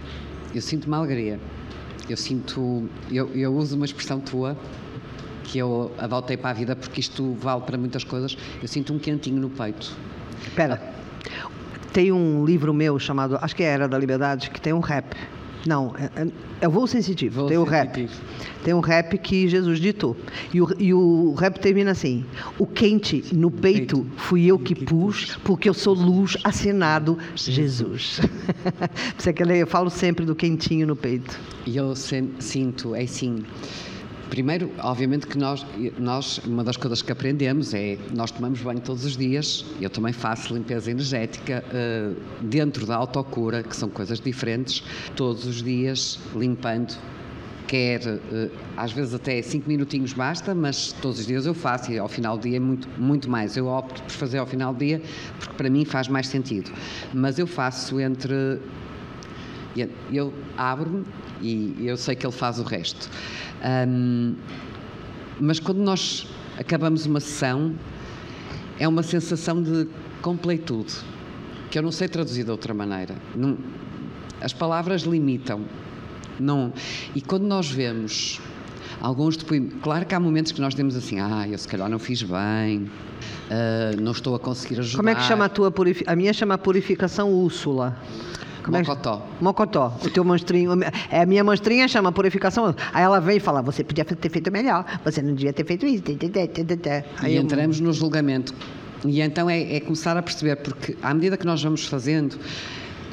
Eu 0.54 0.62
sinto 0.62 0.86
uma 0.86 0.98
alegria. 0.98 1.40
Eu 2.10 2.18
sinto, 2.18 2.90
eu, 3.12 3.30
eu 3.34 3.54
uso 3.56 3.76
uma 3.76 3.86
expressão 3.86 4.20
tua 4.20 4.58
que 5.44 5.58
eu 5.58 5.92
adotei 5.98 6.38
para 6.38 6.50
a 6.50 6.54
vida 6.54 6.76
porque 6.76 7.00
isto 7.00 7.34
vale 7.40 7.62
para 7.62 7.78
muitas 7.78 8.04
coisas. 8.04 8.38
Eu 8.62 8.68
sinto 8.68 8.94
um 8.94 9.00
quentinho 9.00 9.42
no 9.42 9.50
peito. 9.50 9.96
Espera. 10.42 10.82
Tem 11.92 12.12
um 12.12 12.44
livro 12.44 12.74
meu 12.74 12.98
chamado, 12.98 13.38
acho 13.40 13.56
que 13.56 13.64
é 13.64 13.68
Era 13.68 13.88
da 13.88 13.98
Liberdade, 13.98 14.50
que 14.50 14.60
tem 14.60 14.74
um 14.74 14.80
rap 14.80 15.16
não, 15.66 15.94
é, 15.98 16.28
é, 16.62 16.68
o 16.68 16.72
voo 16.72 16.86
sensitivo. 16.86 17.42
Voo 17.42 17.48
tem 17.48 17.58
o 17.58 17.64
rap. 17.64 18.10
Tem 18.64 18.74
um 18.74 18.80
rap 18.80 19.18
que 19.18 19.48
Jesus 19.48 19.80
ditou. 19.80 20.16
E 20.54 20.62
o, 20.62 20.68
e 20.78 20.94
o 20.94 21.34
rap 21.34 21.60
termina 21.60 21.92
assim: 21.92 22.26
O 22.60 22.68
quente 22.68 23.24
no 23.32 23.50
peito 23.50 24.06
fui 24.18 24.46
eu 24.46 24.60
que 24.60 24.76
pus, 24.76 25.38
porque 25.44 25.70
eu 25.70 25.74
sou 25.74 25.94
luz 25.94 26.38
acenado 26.44 27.18
Jesus. 27.36 28.20
Você 29.18 29.32
quer 29.32 29.48
ler? 29.48 29.60
Eu 29.60 29.68
falo 29.68 29.90
sempre 29.90 30.26
do 30.26 30.36
quentinho 30.36 30.86
no 30.86 30.96
peito. 30.96 31.40
E 31.66 31.78
eu 31.78 31.96
sinto, 31.96 32.96
é 32.96 33.04
assim 33.04 33.44
Primeiro, 34.34 34.72
obviamente 34.80 35.28
que 35.28 35.38
nós, 35.38 35.64
nós, 36.00 36.40
uma 36.40 36.64
das 36.64 36.76
coisas 36.76 37.04
que 37.04 37.12
aprendemos 37.12 37.72
é, 37.72 38.00
nós 38.16 38.32
tomamos 38.32 38.60
banho 38.62 38.80
todos 38.80 39.06
os 39.06 39.16
dias, 39.16 39.64
eu 39.80 39.92
também 39.92 40.12
faço 40.12 40.56
limpeza 40.56 40.90
energética 40.90 41.64
uh, 41.68 42.44
dentro 42.44 42.84
da 42.88 42.96
autocura, 42.96 43.62
que 43.62 43.76
são 43.76 43.90
coisas 43.90 44.20
diferentes, 44.20 44.84
todos 45.16 45.46
os 45.46 45.62
dias 45.62 46.18
limpando 46.36 46.98
quer, 47.68 48.02
eh, 48.06 48.50
às 48.76 48.92
vezes 48.92 49.14
até 49.14 49.42
cinco 49.42 49.68
minutinhos 49.68 50.14
basta, 50.14 50.54
mas 50.54 50.92
todos 50.92 51.20
os 51.20 51.26
dias 51.26 51.46
eu 51.46 51.54
faço 51.54 51.92
e 51.92 51.98
ao 51.98 52.08
final 52.08 52.38
do 52.38 52.48
dia 52.48 52.58
é 52.58 52.60
muito, 52.60 52.88
muito 53.00 53.30
mais. 53.30 53.56
Eu 53.56 53.68
opto 53.68 54.02
por 54.04 54.12
fazer 54.12 54.38
ao 54.38 54.46
final 54.46 54.74
do 54.74 54.80
dia 54.80 55.02
porque 55.40 55.56
para 55.56 55.70
mim 55.70 55.86
faz 55.86 56.08
mais 56.08 56.28
sentido. 56.28 56.72
Mas 57.14 57.40
eu 57.40 57.48
faço 57.48 58.00
entre. 58.00 58.60
Eu 60.12 60.34
abro-me 60.58 61.04
e 61.42 61.76
eu 61.86 61.98
sei 61.98 62.16
que 62.16 62.26
ele 62.26 62.34
faz 62.34 62.60
o 62.60 62.64
resto. 62.64 63.10
Um, 63.88 64.36
mas 65.40 65.60
quando 65.60 65.80
nós 65.80 66.28
acabamos 66.58 67.06
uma 67.06 67.20
sessão, 67.20 67.74
é 68.80 68.88
uma 68.88 69.04
sensação 69.04 69.62
de 69.62 69.88
completude, 70.22 70.94
que 71.72 71.78
eu 71.78 71.84
não 71.84 71.92
sei 71.92 72.08
traduzir 72.08 72.44
de 72.44 72.52
outra 72.52 72.74
maneira. 72.74 73.16
Não, 73.36 73.58
as 74.42 74.54
palavras 74.54 75.04
limitam. 75.04 75.66
Não. 76.40 76.74
E 77.16 77.22
quando 77.22 77.44
nós 77.44 77.70
vemos 77.70 78.40
alguns 79.02 79.38
depoimentos, 79.38 79.80
claro 79.82 80.06
que 80.06 80.16
há 80.16 80.20
momentos 80.20 80.52
que 80.52 80.62
nós 80.62 80.74
temos 80.74 80.96
assim, 80.96 81.20
ah, 81.20 81.48
eu 81.48 81.58
se 81.58 81.68
calhar 81.68 81.90
não 81.90 82.00
fiz 82.00 82.24
bem, 82.24 82.90
uh, 83.50 84.02
não 84.02 84.12
estou 84.12 84.36
a 84.36 84.40
conseguir 84.40 84.80
ajudar. 84.80 84.98
Como 84.98 85.10
é 85.10 85.16
que 85.16 85.24
chama 85.24 85.46
a 85.46 85.50
tua 85.50 85.72
purificação? 85.72 86.14
A 86.14 86.16
minha 86.16 86.34
chama 86.34 86.58
purificação 86.58 87.32
Úrsula. 87.32 87.98
Como 88.64 88.78
Mocotó. 88.78 89.22
É? 89.40 89.44
Mocotó. 89.44 89.98
O 90.04 90.10
teu 90.10 90.24
monstrinho. 90.24 90.72
É, 91.12 91.22
a 91.22 91.26
minha 91.26 91.44
monstrinha 91.44 91.88
chama 91.88 92.12
purificação. 92.12 92.74
Aí 92.94 93.04
ela 93.04 93.20
vem 93.20 93.38
e 93.38 93.40
fala: 93.40 93.62
você 93.62 93.84
podia 93.84 94.06
ter 94.06 94.30
feito 94.30 94.52
melhor, 94.52 94.86
você 95.04 95.22
não 95.22 95.34
devia 95.34 95.54
ter 95.54 95.66
feito 95.66 95.86
isso. 95.86 96.04
Aí 97.20 97.36
e 97.36 97.38
entramos 97.38 97.80
eu... 97.80 97.86
no 97.86 97.94
julgamento. 97.94 98.54
E 99.06 99.22
então 99.22 99.50
é, 99.50 99.76
é, 99.76 99.80
começar 99.82 100.16
a 100.16 100.22
perceber, 100.22 100.56
porque 100.58 100.96
à 101.02 101.14
medida 101.14 101.36
que 101.36 101.46
nós 101.46 101.62
vamos 101.62 101.86
fazendo, 101.86 102.40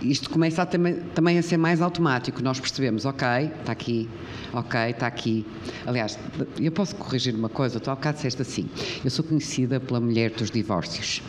isto 0.02 0.30
começa 0.30 0.62
a 0.62 0.66
também, 0.66 0.95
também 1.14 1.37
a 1.37 1.42
ser 1.42 1.57
mais 1.57 1.83
automático. 1.83 2.40
Nós 2.42 2.61
percebemos, 2.61 3.04
ok, 3.04 3.26
está 3.61 3.73
aqui, 3.73 4.09
ok, 4.52 4.80
está 4.90 5.07
aqui. 5.09 5.45
Aliás, 5.85 6.16
eu 6.61 6.71
posso 6.71 6.95
corrigir 6.95 7.35
uma 7.35 7.49
coisa, 7.49 7.80
tu 7.80 7.90
há 7.90 7.95
bocado 7.97 8.16
disseste 8.16 8.40
assim, 8.40 8.69
eu 9.04 9.11
sou 9.11 9.25
conhecida 9.25 9.80
pela 9.80 10.00
mulher 10.00 10.30
dos 10.30 10.50
divórcios. 10.50 11.23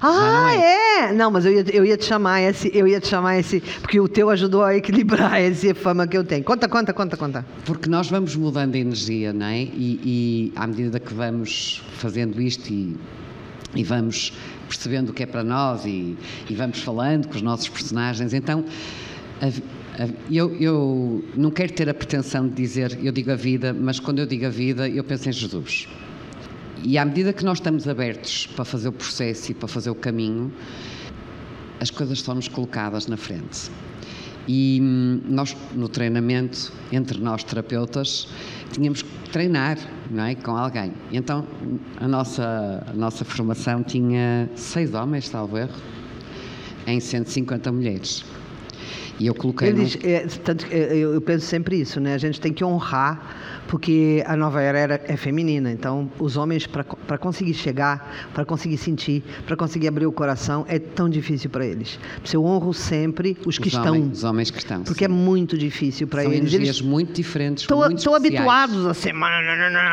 Ah, 0.00 0.08
não 0.32 0.48
é? 0.48 1.08
é? 1.08 1.12
Não, 1.12 1.30
mas 1.30 1.44
eu 1.44 1.52
ia, 1.52 1.64
eu 1.72 1.84
ia 1.84 1.96
te 1.96 2.04
chamar 2.04 2.40
esse, 2.42 2.70
eu 2.74 2.86
ia 2.86 3.00
te 3.00 3.08
chamar 3.08 3.38
esse, 3.38 3.60
porque 3.80 4.00
o 4.00 4.08
teu 4.08 4.30
ajudou 4.30 4.62
a 4.62 4.76
equilibrar 4.76 5.38
essa 5.40 5.74
fama 5.74 6.06
que 6.06 6.16
eu 6.16 6.24
tenho. 6.24 6.44
Conta, 6.44 6.68
conta, 6.68 6.92
conta, 6.92 7.16
conta. 7.16 7.46
Porque 7.64 7.88
nós 7.88 8.08
vamos 8.08 8.36
mudando 8.36 8.74
a 8.74 8.78
energia, 8.78 9.32
não 9.32 9.46
é? 9.46 9.62
E, 9.62 10.00
e 10.04 10.52
à 10.56 10.66
medida 10.66 11.00
que 11.00 11.12
vamos 11.12 11.82
fazendo 11.98 12.40
isto 12.40 12.72
e, 12.72 12.96
e 13.74 13.84
vamos 13.84 14.32
percebendo 14.68 15.10
o 15.10 15.12
que 15.12 15.22
é 15.22 15.26
para 15.26 15.44
nós 15.44 15.84
e, 15.84 16.16
e 16.48 16.54
vamos 16.54 16.80
falando 16.80 17.28
com 17.28 17.34
os 17.34 17.42
nossos 17.42 17.68
personagens, 17.68 18.32
então 18.32 18.64
a, 19.40 19.46
a, 20.02 20.08
eu, 20.30 20.54
eu 20.56 21.24
não 21.36 21.50
quero 21.50 21.72
ter 21.72 21.88
a 21.88 21.94
pretensão 21.94 22.48
de 22.48 22.54
dizer 22.54 22.98
eu 23.02 23.12
digo 23.12 23.30
a 23.30 23.36
vida, 23.36 23.72
mas 23.72 24.00
quando 24.00 24.20
eu 24.20 24.26
digo 24.26 24.46
a 24.46 24.50
vida 24.50 24.88
eu 24.88 25.04
penso 25.04 25.28
em 25.28 25.32
Jesus. 25.32 25.88
E 26.86 26.98
à 26.98 27.04
medida 27.04 27.32
que 27.32 27.42
nós 27.46 27.58
estamos 27.58 27.88
abertos 27.88 28.46
para 28.54 28.62
fazer 28.62 28.88
o 28.88 28.92
processo 28.92 29.50
e 29.50 29.54
para 29.54 29.66
fazer 29.66 29.88
o 29.88 29.94
caminho, 29.94 30.52
as 31.80 31.90
coisas 31.90 32.18
estão-nos 32.18 32.46
colocadas 32.46 33.06
na 33.06 33.16
frente. 33.16 33.70
E 34.46 34.80
hum, 34.82 35.22
nós, 35.24 35.56
no 35.74 35.88
treinamento, 35.88 36.70
entre 36.92 37.18
nós 37.18 37.42
terapeutas, 37.42 38.28
tínhamos 38.70 39.00
que 39.00 39.30
treinar 39.30 39.78
não 40.10 40.24
é, 40.24 40.34
com 40.34 40.54
alguém. 40.54 40.92
Então, 41.10 41.46
a 41.96 42.06
nossa, 42.06 42.84
a 42.86 42.92
nossa 42.92 43.24
formação 43.24 43.82
tinha 43.82 44.50
seis 44.54 44.92
homens, 44.92 45.28
salvo 45.28 45.56
erro, 45.56 45.72
em 46.86 47.00
150 47.00 47.72
mulheres. 47.72 48.26
E 49.18 49.26
eu 49.26 49.34
coloquei. 49.34 49.68
Ele 49.68 49.84
diz, 49.84 49.98
é, 50.04 50.26
tanto, 50.42 50.66
é, 50.70 50.96
eu 50.96 51.20
penso 51.20 51.46
sempre 51.46 51.80
isso, 51.80 52.00
né? 52.00 52.14
A 52.14 52.18
gente 52.18 52.40
tem 52.40 52.52
que 52.52 52.64
honrar 52.64 53.54
porque 53.68 54.22
a 54.26 54.36
nova 54.36 54.60
era 54.62 55.00
é 55.06 55.16
feminina. 55.16 55.70
Então, 55.70 56.10
os 56.18 56.36
homens, 56.36 56.66
para 56.66 57.18
conseguir 57.18 57.54
chegar, 57.54 58.28
para 58.32 58.44
conseguir 58.44 58.76
sentir, 58.76 59.22
para 59.46 59.56
conseguir 59.56 59.88
abrir 59.88 60.06
o 60.06 60.12
coração, 60.12 60.64
é 60.68 60.78
tão 60.78 61.08
difícil 61.08 61.50
para 61.50 61.64
eles. 61.66 61.98
Eu 62.32 62.44
honro 62.44 62.74
sempre 62.74 63.36
os 63.46 63.58
que 63.58 63.68
os 63.68 63.74
estão. 63.74 63.94
Homens, 63.94 64.18
os 64.18 64.24
homens 64.24 64.50
que 64.50 64.58
estão. 64.58 64.82
Porque 64.82 65.04
sim. 65.06 65.10
é 65.10 65.14
muito 65.14 65.56
difícil 65.56 66.06
para 66.06 66.24
eles. 66.24 66.36
São 66.36 66.46
energias 66.46 66.80
muito 66.80 67.12
diferentes. 67.12 67.62
Estão 67.62 68.14
habituados 68.14 68.86
a 68.86 68.94
ser 68.94 69.14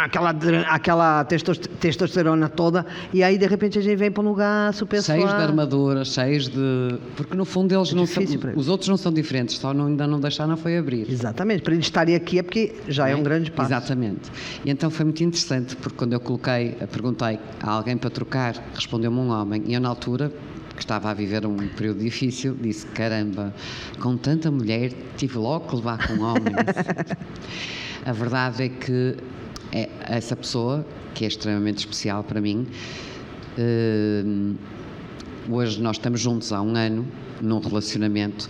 aquela, 0.03 0.31
aquela 0.67 1.23
testosterona 1.23 2.49
toda, 2.49 2.85
e 3.13 3.23
aí 3.23 3.37
de 3.37 3.45
repente 3.45 3.77
a 3.77 3.81
gente 3.81 3.95
vem 3.95 4.11
para 4.11 4.23
um 4.23 4.27
lugar 4.27 4.73
super 4.73 5.01
Cheios 5.01 5.29
de 5.29 5.35
armadura, 5.35 6.03
cheios 6.03 6.47
de. 6.47 6.97
Porque 7.15 7.35
no 7.35 7.45
fundo 7.45 7.73
eles 7.73 7.91
é 7.91 7.95
não 7.95 8.05
são. 8.05 8.23
Os 8.55 8.67
outros 8.67 8.80
não 8.87 8.97
são 8.97 9.11
diferentes, 9.11 9.57
só 9.57 9.73
não, 9.73 9.87
ainda 9.87 10.07
não 10.07 10.19
deixaram 10.19 10.55
foi 10.57 10.77
abrir. 10.77 11.09
Exatamente. 11.09 11.61
Para 11.61 11.73
eles 11.73 11.85
estarem 11.85 12.15
aqui 12.15 12.39
é 12.39 12.43
porque 12.43 12.73
já 12.87 13.09
é, 13.09 13.13
é 13.13 13.15
um 13.15 13.23
grande 13.23 13.51
passo. 13.51 13.69
Exatamente. 13.69 14.31
E 14.63 14.69
então 14.69 14.89
foi 14.89 15.05
muito 15.05 15.23
interessante, 15.23 15.75
porque 15.75 15.97
quando 15.97 16.13
eu 16.13 16.19
coloquei, 16.19 16.75
perguntei 16.91 17.39
a 17.61 17.71
alguém 17.71 17.97
para 17.97 18.09
trocar, 18.09 18.55
respondeu-me 18.73 19.17
um 19.17 19.29
homem, 19.29 19.63
e 19.65 19.73
eu 19.73 19.81
na 19.81 19.89
altura 19.89 20.31
que 20.75 20.81
estava 20.83 21.11
a 21.11 21.13
viver 21.13 21.45
um 21.45 21.55
período 21.55 21.99
difícil, 21.99 22.57
disse: 22.59 22.85
Caramba, 22.87 23.53
com 23.99 24.17
tanta 24.17 24.49
mulher, 24.49 24.91
tive 25.17 25.37
logo 25.37 25.67
que 25.67 25.75
levar 25.75 26.07
com 26.07 26.19
homens. 26.21 26.55
a 28.05 28.11
verdade 28.11 28.63
é 28.63 28.69
que 28.69 29.15
é 29.71 29.89
essa 30.01 30.35
pessoa, 30.35 30.85
que 31.13 31.23
é 31.23 31.27
extremamente 31.27 31.79
especial 31.79 32.23
para 32.23 32.41
mim, 32.41 32.67
uh, 33.57 34.55
hoje 35.49 35.81
nós 35.81 35.97
estamos 35.97 36.19
juntos 36.19 36.51
há 36.51 36.61
um 36.61 36.75
ano, 36.75 37.07
num 37.41 37.59
relacionamento 37.59 38.49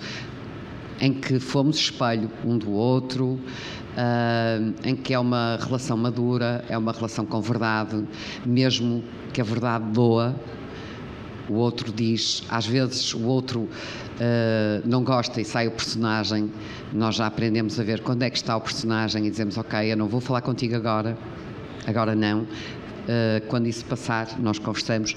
em 1.02 1.12
que 1.12 1.40
fomos 1.40 1.78
espelho 1.78 2.30
um 2.46 2.58
do 2.58 2.72
outro, 2.72 3.40
uh, 3.92 4.74
em 4.84 4.96
que 4.96 5.14
é 5.14 5.20
uma 5.20 5.58
relação 5.60 5.98
madura, 5.98 6.64
é 6.70 6.78
uma 6.78 6.92
relação 6.92 7.26
com 7.26 7.42
verdade, 7.42 8.04
mesmo 8.46 9.04
que 9.34 9.42
a 9.42 9.44
verdade 9.44 9.86
doa. 9.92 10.36
O 11.50 11.56
outro 11.56 11.92
diz, 11.92 12.44
às 12.48 12.66
vezes 12.66 13.14
o 13.14 13.24
outro 13.26 13.62
uh, 13.62 13.70
não 14.86 15.04
gosta 15.04 15.42
e 15.42 15.46
sai 15.46 15.68
o 15.68 15.72
personagem. 15.72 16.52
Nós 16.94 17.16
já 17.16 17.26
aprendemos 17.26 17.80
a 17.80 17.84
ver 17.84 18.02
quando 18.02 18.22
é 18.24 18.30
que 18.30 18.38
está 18.38 18.56
o 18.56 18.62
personagem 18.62 19.26
e 19.26 19.30
dizemos: 19.32 19.58
Ok, 19.58 19.92
eu 19.92 19.98
não 19.98 20.08
vou 20.08 20.22
falar 20.22 20.42
contigo 20.42 20.76
agora, 20.76 21.18
agora 21.88 22.16
não. 22.16 22.46
Uh, 23.02 23.46
quando 23.48 23.68
isso 23.68 23.84
passar, 23.86 24.40
nós 24.40 24.60
conversamos. 24.60 25.16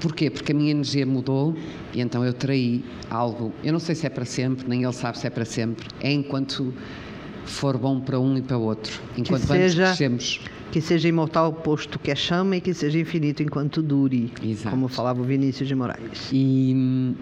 Porquê? 0.00 0.30
Porque 0.30 0.52
a 0.52 0.54
minha 0.54 0.70
energia 0.70 1.06
mudou 1.06 1.54
e 1.94 2.00
então 2.00 2.24
eu 2.24 2.32
traí 2.32 2.82
algo. 3.10 3.52
Eu 3.62 3.72
não 3.72 3.80
sei 3.80 3.94
se 3.94 4.06
é 4.06 4.10
para 4.10 4.24
sempre, 4.24 4.66
nem 4.68 4.82
ele 4.82 4.92
sabe 4.92 5.18
se 5.18 5.26
é 5.26 5.30
para 5.30 5.44
sempre. 5.44 5.86
É 6.00 6.10
enquanto 6.10 6.72
for 7.44 7.76
bom 7.76 8.00
para 8.00 8.18
um 8.18 8.36
e 8.36 8.42
para 8.42 8.56
o 8.56 8.62
outro, 8.62 9.00
enquanto 9.16 9.42
que 9.42 9.48
seja, 9.48 9.86
crescemos. 9.86 10.40
Que 10.72 10.80
seja 10.80 11.08
imortal 11.08 11.52
posto 11.52 11.98
que 11.98 12.10
é 12.10 12.14
chama 12.14 12.56
e 12.56 12.60
que 12.60 12.72
seja 12.72 12.98
infinito 12.98 13.42
enquanto 13.42 13.82
dure, 13.82 14.32
Exato. 14.42 14.70
como 14.70 14.88
falava 14.88 15.20
o 15.20 15.24
Vinícius 15.24 15.68
de 15.68 15.74
Moraes. 15.74 16.30
E 16.32 17.14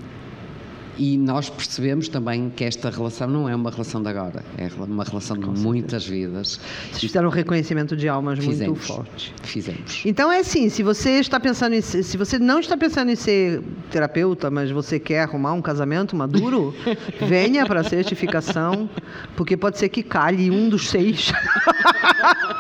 e 0.99 1.17
nós 1.17 1.49
percebemos 1.49 2.09
também 2.09 2.51
que 2.51 2.65
esta 2.65 2.91
relação 2.91 3.29
não 3.29 3.49
é 3.49 3.55
uma 3.55 3.71
relação 3.71 4.03
de 4.03 4.09
agora, 4.09 4.45
é 4.57 4.69
uma 4.83 5.05
relação 5.05 5.39
de 5.39 5.47
muitas 5.47 6.07
vidas. 6.07 6.61
Vocês 6.91 7.01
fizeram 7.03 7.29
um 7.29 7.33
reconhecimento 7.33 7.97
de 7.97 8.09
almas 8.09 8.39
fizemos, 8.39 8.67
muito 8.67 8.83
forte. 8.83 9.33
Fizemos. 9.45 10.03
Então 10.05 10.31
é 10.31 10.41
assim, 10.41 10.69
se 10.69 10.83
você 10.83 11.21
está 11.21 11.39
pensando 11.39 11.75
em 11.75 11.81
se 11.81 12.17
você 12.17 12.39
não 12.39 12.59
está 12.59 12.77
pensando 12.77 13.11
em 13.11 13.17
ser 13.17 13.63
terapeuta, 13.91 14.51
mas 14.51 14.71
você 14.71 14.99
quer 14.99 15.23
arrumar 15.23 15.53
um 15.53 15.63
casamento 15.63 16.17
maduro, 16.17 16.75
venha 17.29 17.65
para 17.65 17.81
a 17.81 17.85
certificação, 17.85 18.91
porque 19.37 19.57
pode 19.57 19.79
ser 19.79 19.89
que 19.89 20.03
calhe 20.03 20.51
um 20.51 20.69
dos 20.69 20.89
seis. 20.89 21.33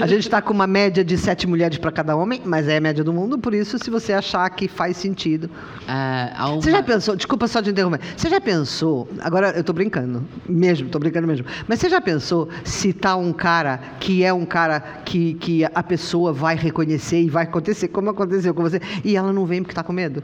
A 0.00 0.06
gente 0.06 0.20
está 0.20 0.40
com 0.40 0.52
uma 0.52 0.66
média 0.66 1.04
de 1.04 1.16
sete 1.18 1.46
mulheres 1.46 1.78
para 1.78 1.90
cada 1.90 2.16
homem, 2.16 2.40
mas 2.44 2.68
é 2.68 2.76
a 2.76 2.80
média 2.80 3.02
do 3.02 3.12
mundo, 3.12 3.38
por 3.38 3.54
isso, 3.54 3.78
se 3.78 3.90
você 3.90 4.12
achar 4.12 4.48
que 4.50 4.68
faz 4.68 4.96
sentido. 4.96 5.50
Uh, 5.82 6.52
uma... 6.52 6.62
Você 6.62 6.70
já 6.70 6.82
pensou, 6.82 7.16
desculpa 7.16 7.48
só 7.48 7.62
te 7.62 7.70
interromper, 7.70 8.00
você 8.16 8.28
já 8.28 8.40
pensou, 8.40 9.08
agora 9.20 9.50
eu 9.50 9.60
estou 9.60 9.74
brincando, 9.74 10.24
mesmo, 10.48 10.86
estou 10.86 11.00
brincando 11.00 11.26
mesmo, 11.26 11.46
mas 11.66 11.80
você 11.80 11.88
já 11.88 12.00
pensou 12.00 12.48
se 12.64 12.92
tá 12.92 13.16
um 13.16 13.32
cara 13.32 13.80
que 14.00 14.24
é 14.24 14.32
um 14.32 14.44
cara 14.46 14.80
que, 15.04 15.34
que 15.34 15.64
a 15.64 15.82
pessoa 15.82 16.32
vai 16.32 16.56
reconhecer 16.56 17.20
e 17.20 17.28
vai 17.28 17.44
acontecer 17.44 17.88
como 17.88 18.10
aconteceu 18.10 18.54
com 18.54 18.62
você, 18.62 18.80
e 19.04 19.16
ela 19.16 19.32
não 19.32 19.46
vem 19.46 19.62
porque 19.62 19.72
está 19.72 19.82
com 19.82 19.92
medo? 19.92 20.22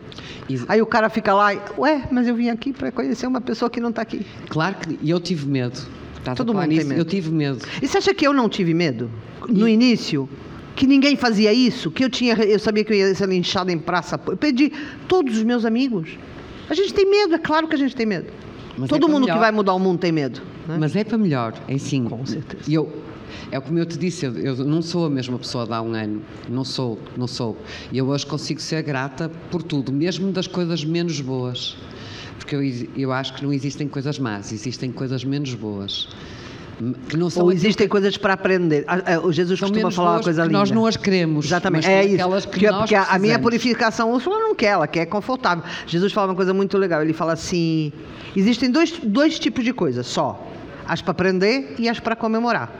Isso. 0.48 0.64
Aí 0.68 0.80
o 0.80 0.86
cara 0.86 1.08
fica 1.08 1.34
lá, 1.34 1.50
ué, 1.78 2.02
mas 2.10 2.28
eu 2.28 2.34
vim 2.34 2.48
aqui 2.48 2.72
para 2.72 2.92
conhecer 2.92 3.26
uma 3.26 3.40
pessoa 3.40 3.70
que 3.70 3.80
não 3.80 3.90
está 3.90 4.02
aqui. 4.02 4.24
Claro 4.48 4.76
que 4.76 4.98
eu 5.08 5.20
tive 5.20 5.46
medo. 5.46 6.03
Todo 6.36 6.54
mundo 6.54 6.68
tem 6.68 6.84
medo. 6.84 7.00
Eu 7.00 7.04
tive 7.04 7.30
medo. 7.30 7.58
E 7.82 7.86
você 7.86 7.98
acha 7.98 8.14
que 8.14 8.26
eu 8.26 8.32
não 8.32 8.48
tive 8.48 8.72
medo? 8.72 9.10
No 9.48 9.68
e... 9.68 9.72
início? 9.72 10.28
Que 10.74 10.86
ninguém 10.86 11.16
fazia 11.16 11.52
isso? 11.52 11.90
Que 11.90 12.04
eu 12.04 12.10
tinha, 12.10 12.34
eu 12.34 12.58
sabia 12.58 12.84
que 12.84 12.92
eu 12.92 12.96
ia 12.96 13.14
ser 13.14 13.28
linchada 13.28 13.70
em 13.70 13.78
praça. 13.78 14.20
Eu 14.26 14.36
perdi 14.36 14.72
todos 15.06 15.36
os 15.36 15.42
meus 15.42 15.64
amigos. 15.64 16.18
A 16.68 16.74
gente 16.74 16.92
tem 16.94 17.08
medo, 17.08 17.34
é 17.34 17.38
claro 17.38 17.68
que 17.68 17.74
a 17.74 17.78
gente 17.78 17.94
tem 17.94 18.06
medo. 18.06 18.26
Mas 18.76 18.88
Todo 18.88 19.06
é 19.06 19.10
mundo 19.10 19.22
melhor. 19.22 19.34
que 19.34 19.40
vai 19.40 19.52
mudar 19.52 19.74
o 19.74 19.78
mundo 19.78 19.98
tem 19.98 20.10
medo. 20.10 20.40
Né? 20.66 20.76
Mas 20.80 20.96
é 20.96 21.04
para 21.04 21.18
melhor, 21.18 21.54
é 21.68 21.78
sim. 21.78 22.04
Com 22.04 22.24
certeza. 22.26 22.64
E 22.66 22.74
eu, 22.74 22.90
é 23.52 23.60
como 23.60 23.78
eu 23.78 23.86
te 23.86 23.96
disse, 23.96 24.26
eu, 24.26 24.34
eu, 24.36 24.56
não 24.64 24.82
sou 24.82 25.06
a 25.06 25.10
mesma 25.10 25.38
pessoa 25.38 25.66
de 25.66 25.72
há 25.72 25.80
um 25.80 25.92
ano. 25.92 26.22
Não 26.48 26.64
sou, 26.64 26.98
não 27.16 27.26
sou. 27.26 27.56
E 27.92 27.98
eu 27.98 28.08
hoje 28.08 28.26
consigo 28.26 28.60
ser 28.60 28.82
grata 28.82 29.30
por 29.50 29.62
tudo, 29.62 29.92
mesmo 29.92 30.32
das 30.32 30.46
coisas 30.46 30.84
menos 30.84 31.20
boas 31.20 31.76
porque 32.38 32.54
eu, 32.56 32.62
eu 32.96 33.12
acho 33.12 33.34
que 33.34 33.44
não 33.44 33.52
existem 33.52 33.88
coisas 33.88 34.18
más, 34.18 34.52
existem 34.52 34.90
coisas 34.92 35.24
menos 35.24 35.54
boas. 35.54 36.08
Que 37.08 37.16
não 37.16 37.30
são 37.30 37.44
Ou 37.44 37.52
existem 37.52 37.86
coisas 37.86 38.16
para 38.16 38.32
aprender. 38.34 38.84
Ah, 38.88 39.14
ah, 39.14 39.20
O 39.20 39.32
Jesus 39.32 39.60
São 39.60 39.68
costuma 39.68 39.92
falar 39.92 40.14
uma 40.16 40.22
coisa 40.22 40.42
linda. 40.42 40.58
nós 40.58 40.70
não 40.72 40.84
as 40.84 40.96
queremos, 40.96 41.46
Exatamente. 41.46 41.86
É 41.86 42.04
isso. 42.04 42.14
aquelas 42.14 42.44
que 42.44 42.50
porque 42.50 42.66
porque 42.68 42.94
a 42.96 43.16
minha 43.18 43.38
purificação 43.38 44.12
Úrsula 44.12 44.40
não 44.40 44.56
quer, 44.56 44.72
ela 44.72 44.88
quer 44.88 45.06
confortável. 45.06 45.62
Jesus 45.86 46.12
fala 46.12 46.28
uma 46.28 46.34
coisa 46.34 46.52
muito 46.52 46.76
legal. 46.76 47.00
Ele 47.00 47.12
fala 47.12 47.34
assim: 47.34 47.92
existem 48.34 48.70
dois, 48.72 48.90
dois 49.04 49.38
tipos 49.38 49.64
de 49.64 49.72
coisas 49.72 50.04
só: 50.04 50.44
as 50.86 51.00
para 51.00 51.12
aprender 51.12 51.76
e 51.78 51.88
as 51.88 52.00
para 52.00 52.16
comemorar. 52.16 52.72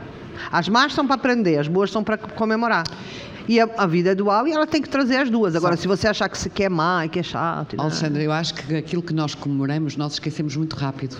As 0.51 0.67
más 0.67 0.93
são 0.93 1.07
para 1.07 1.15
aprender, 1.15 1.57
as 1.57 1.69
boas 1.69 1.89
são 1.89 2.03
para 2.03 2.17
comemorar. 2.17 2.83
E 3.47 3.59
a, 3.59 3.69
a 3.77 3.85
vida 3.85 4.11
é 4.11 4.15
dual 4.15 4.47
e 4.47 4.51
ela 4.51 4.65
tem 4.65 4.81
que 4.81 4.89
trazer 4.89 5.17
as 5.17 5.29
duas. 5.29 5.55
Agora, 5.55 5.77
se 5.77 5.87
você 5.87 6.07
achar 6.07 6.27
que 6.29 6.37
se 6.37 6.49
quer 6.49 6.69
má 6.69 7.05
e 7.05 7.09
que 7.09 7.19
é 7.19 7.23
chato. 7.23 7.75
não- 7.77 7.85
Alexandre, 7.85 8.23
eu 8.23 8.31
acho 8.31 8.53
que 8.55 8.75
aquilo 8.75 9.01
que 9.03 9.13
nós 9.13 9.35
comemoramos, 9.35 9.95
nós 9.95 10.13
esquecemos 10.13 10.55
muito 10.55 10.75
rápido. 10.75 11.17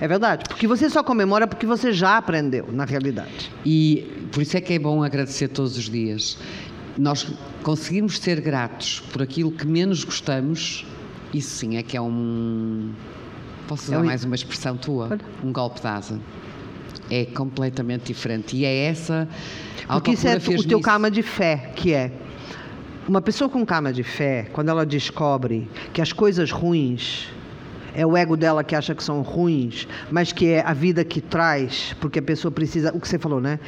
É 0.00 0.06
verdade. 0.08 0.44
Porque 0.48 0.66
você 0.66 0.90
só 0.90 1.02
comemora 1.02 1.46
porque 1.46 1.64
você 1.66 1.92
já 1.92 2.16
aprendeu, 2.18 2.68
na 2.72 2.84
realidade. 2.84 3.50
E 3.64 4.28
por 4.32 4.42
isso 4.42 4.56
é 4.56 4.60
que 4.60 4.72
é 4.74 4.78
bom 4.78 5.02
agradecer 5.02 5.48
todos 5.48 5.76
os 5.78 5.84
dias. 5.88 6.36
Nós 6.98 7.26
conseguimos 7.62 8.18
ser 8.18 8.40
gratos 8.40 9.00
por 9.12 9.22
aquilo 9.22 9.50
que 9.50 9.66
menos 9.66 10.04
gostamos, 10.04 10.86
isso 11.32 11.50
sim 11.56 11.76
é 11.76 11.82
que 11.82 11.96
é 11.96 12.00
um. 12.00 12.90
Posso 13.66 13.84
usar 13.86 13.96
É 13.96 13.98
um- 13.98 14.04
mais 14.04 14.24
uma 14.24 14.34
expressão 14.34 14.76
tua? 14.76 15.18
Um 15.42 15.52
golpe 15.52 15.80
de 15.80 15.86
asa. 15.86 16.20
É 17.10 17.24
completamente 17.26 18.04
diferente. 18.04 18.56
E 18.56 18.64
é 18.64 18.86
essa. 18.86 19.28
A 19.88 19.94
Porque 19.94 20.12
isso 20.12 20.26
é 20.26 20.36
o 20.36 20.64
teu 20.64 20.80
karma 20.80 21.10
de 21.10 21.22
fé, 21.22 21.72
que 21.76 21.92
é 21.92 22.10
uma 23.06 23.20
pessoa 23.20 23.50
com 23.50 23.64
karma 23.66 23.92
de 23.92 24.02
fé, 24.02 24.48
quando 24.52 24.70
ela 24.70 24.86
descobre 24.86 25.68
que 25.92 26.00
as 26.00 26.12
coisas 26.12 26.50
ruins 26.50 27.28
é 27.94 28.04
o 28.04 28.16
ego 28.16 28.36
dela 28.36 28.64
que 28.64 28.74
acha 28.74 28.94
que 28.94 29.04
são 29.04 29.22
ruins, 29.22 29.86
mas 30.10 30.32
que 30.32 30.46
é 30.46 30.62
a 30.62 30.72
vida 30.72 31.04
que 31.04 31.20
traz, 31.20 31.94
porque 32.00 32.18
a 32.18 32.22
pessoa 32.22 32.50
precisa, 32.50 32.92
o 32.94 33.00
que 33.00 33.06
você 33.08 33.18
falou, 33.18 33.40
né? 33.40 33.60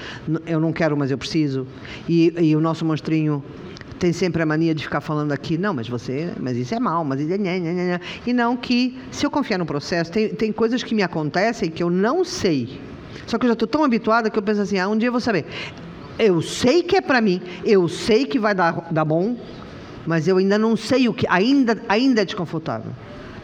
Eu 0.46 0.58
não 0.58 0.72
quero, 0.72 0.96
mas 0.96 1.10
eu 1.10 1.18
preciso. 1.18 1.66
E, 2.08 2.32
e 2.38 2.56
o 2.56 2.60
nosso 2.60 2.84
monstrinho 2.84 3.44
tem 3.98 4.12
sempre 4.12 4.42
a 4.42 4.46
mania 4.46 4.74
de 4.74 4.82
ficar 4.82 5.00
falando 5.00 5.32
aqui, 5.32 5.56
não, 5.56 5.72
mas 5.72 5.88
você, 5.88 6.32
mas 6.40 6.56
isso 6.56 6.74
é 6.74 6.80
mal, 6.80 7.04
mas 7.04 7.20
isso 7.20 7.32
é 7.32 7.38
nhã, 7.38 7.58
nhã, 7.58 7.72
nhã, 7.72 7.84
nhã." 7.84 8.00
e 8.26 8.32
não 8.32 8.56
que 8.56 8.98
se 9.10 9.24
eu 9.24 9.30
confiar 9.30 9.58
no 9.58 9.66
processo, 9.66 10.10
tem, 10.10 10.28
tem 10.30 10.52
coisas 10.52 10.82
que 10.82 10.94
me 10.94 11.02
acontecem 11.02 11.70
que 11.70 11.82
eu 11.82 11.90
não 11.90 12.24
sei. 12.24 12.80
Só 13.26 13.38
que 13.38 13.46
eu 13.46 13.48
já 13.48 13.52
estou 13.54 13.68
tão 13.68 13.84
habituada 13.84 14.30
que 14.30 14.38
eu 14.38 14.42
penso 14.42 14.60
assim, 14.60 14.78
ah, 14.78 14.88
um 14.88 14.96
dia 14.96 15.08
eu 15.08 15.12
vou 15.12 15.20
saber. 15.20 15.46
Eu 16.18 16.40
sei 16.40 16.82
que 16.82 16.96
é 16.96 17.00
para 17.00 17.20
mim, 17.20 17.40
eu 17.64 17.88
sei 17.88 18.24
que 18.24 18.38
vai 18.38 18.54
dar, 18.54 18.88
dar 18.90 19.04
bom, 19.04 19.36
mas 20.06 20.26
eu 20.26 20.38
ainda 20.38 20.58
não 20.58 20.76
sei 20.76 21.08
o 21.08 21.14
que, 21.14 21.26
ainda, 21.28 21.82
ainda 21.88 22.22
é 22.22 22.24
desconfortável. 22.24 22.92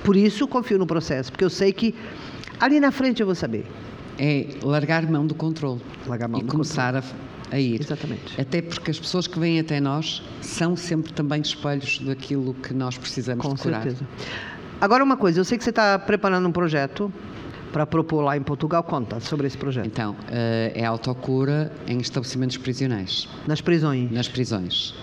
Por 0.02 0.16
isso 0.16 0.48
confio 0.48 0.78
no 0.78 0.86
processo, 0.86 1.30
porque 1.30 1.44
eu 1.44 1.50
sei 1.50 1.72
que 1.72 1.94
ali 2.58 2.80
na 2.80 2.90
frente 2.90 3.20
eu 3.20 3.26
vou 3.26 3.34
saber. 3.34 3.66
É 4.18 4.46
largar 4.62 5.08
mão 5.10 5.26
do 5.26 5.34
controle. 5.34 5.80
Largar 6.06 6.28
mão 6.28 6.40
e 6.40 6.44
do 6.44 6.50
começar 6.50 6.96
a, 6.96 7.02
a 7.50 7.58
ir. 7.58 7.80
Exatamente. 7.80 8.40
Até 8.40 8.62
porque 8.62 8.90
as 8.90 8.98
pessoas 8.98 9.26
que 9.26 9.38
vêm 9.38 9.58
até 9.58 9.80
nós 9.80 10.22
são 10.40 10.76
sempre 10.76 11.12
também 11.12 11.40
espelhos 11.40 11.98
daquilo 11.98 12.54
que 12.54 12.74
nós 12.74 12.96
precisamos 12.98 13.44
Com 13.44 13.54
de 13.54 13.62
curar. 13.62 13.82
certeza. 13.82 14.06
Agora 14.80 15.04
uma 15.04 15.16
coisa, 15.16 15.40
eu 15.40 15.44
sei 15.44 15.56
que 15.56 15.64
você 15.64 15.70
está 15.70 15.98
preparando 15.98 16.46
um 16.48 16.52
projeto 16.52 17.12
para 17.72 17.86
propor 17.86 18.22
lá 18.22 18.36
em 18.36 18.42
Portugal. 18.42 18.82
Conta 18.82 19.18
sobre 19.20 19.46
esse 19.46 19.56
projeto. 19.56 19.86
Então, 19.86 20.14
eh, 20.30 20.72
é 20.74 20.84
autocura 20.84 21.72
em 21.86 21.98
estabelecimentos 21.98 22.56
prisionais, 22.58 23.28
Nas 23.46 23.60
prisões. 23.60 24.10
nas 24.10 24.28
prisões. 24.28 24.94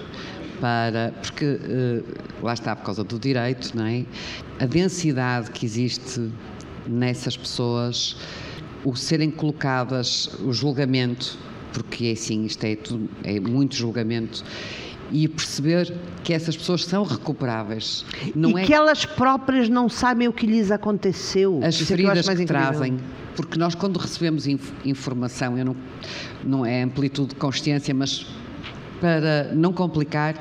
Para, 0.61 1.13
porque 1.21 1.45
eh, 1.45 2.03
lá 2.41 2.53
está 2.53 2.75
por 2.75 2.85
causa 2.85 3.03
do 3.03 3.17
direito, 3.17 3.75
não 3.75 3.85
é? 3.85 4.05
A 4.59 4.65
densidade 4.65 5.51
que 5.51 5.65
existe 5.65 6.29
nessas 6.85 7.35
pessoas, 7.37 8.17
o 8.83 8.95
serem 8.95 9.31
colocadas, 9.31 10.29
o 10.43 10.51
julgamento, 10.51 11.37
porque 11.73 12.07
é 12.07 12.11
assim, 12.11 12.45
isto 12.45 12.63
é, 12.65 12.75
tudo, 12.75 13.09
é 13.23 13.39
muito 13.39 13.75
julgamento, 13.75 14.43
e 15.11 15.27
perceber 15.27 15.93
que 16.23 16.33
essas 16.33 16.55
pessoas 16.55 16.85
são 16.85 17.03
recuperáveis. 17.03 18.05
Não 18.35 18.57
e 18.57 18.61
é 18.61 18.65
que 18.65 18.73
elas 18.73 19.05
próprias 19.05 19.67
não 19.69 19.89
sabem 19.89 20.27
o 20.27 20.33
que 20.33 20.45
lhes 20.45 20.69
aconteceu. 20.71 21.59
as 21.63 21.75
Isso 21.75 21.83
é 21.93 21.97
que 21.97 22.03
feridas 22.03 22.25
mais 22.25 22.37
que 22.37 22.43
incrível. 22.43 22.67
trazem. 22.69 22.99
Porque 23.35 23.57
nós, 23.57 23.73
quando 23.73 23.97
recebemos 23.97 24.45
inf- 24.47 24.71
informação, 24.85 25.57
eu 25.57 25.65
não, 25.65 25.75
não 26.43 26.65
é 26.65 26.83
amplitude 26.83 27.29
de 27.29 27.35
consciência, 27.35 27.93
mas 27.93 28.25
para 28.99 29.51
não 29.55 29.71
complicar, 29.71 30.35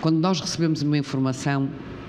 quando 0.00 0.18
nós 0.18 0.40
recebemos 0.40 0.82
uma 0.82 0.98
informação, 0.98 1.68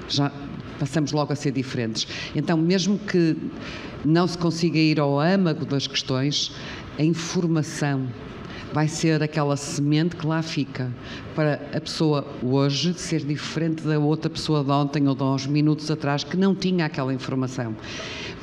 já 0.10 0.32
passamos 0.80 1.12
logo 1.14 1.32
a 1.32 1.36
ser 1.36 1.52
diferentes. 1.52 2.06
Então, 2.36 2.58
mesmo 2.58 2.98
que 3.00 3.38
não 4.04 4.28
se 4.28 4.38
consiga 4.38 4.78
ir 4.78 5.00
ao 5.00 5.18
âmago 5.20 5.66
das 5.66 5.88
questões, 5.88 6.52
a 7.00 7.04
informação 7.04 8.06
vai 8.74 8.88
ser 8.88 9.22
aquela 9.22 9.56
semente 9.56 10.16
que 10.16 10.26
lá 10.26 10.42
fica 10.42 10.92
para 11.36 11.62
a 11.74 11.80
pessoa 11.80 12.26
hoje 12.42 12.94
ser 12.96 13.24
diferente 13.24 13.84
da 13.84 14.00
outra 14.00 14.30
pessoa 14.30 14.64
de 14.64 14.72
ontem 14.72 15.08
ou 15.08 15.14
de 15.14 15.24
uns 15.24 15.46
minutos 15.46 15.92
atrás 15.92 16.24
que 16.24 16.36
não 16.36 16.56
tinha 16.56 16.86
aquela 16.86 17.14
informação. 17.14 17.76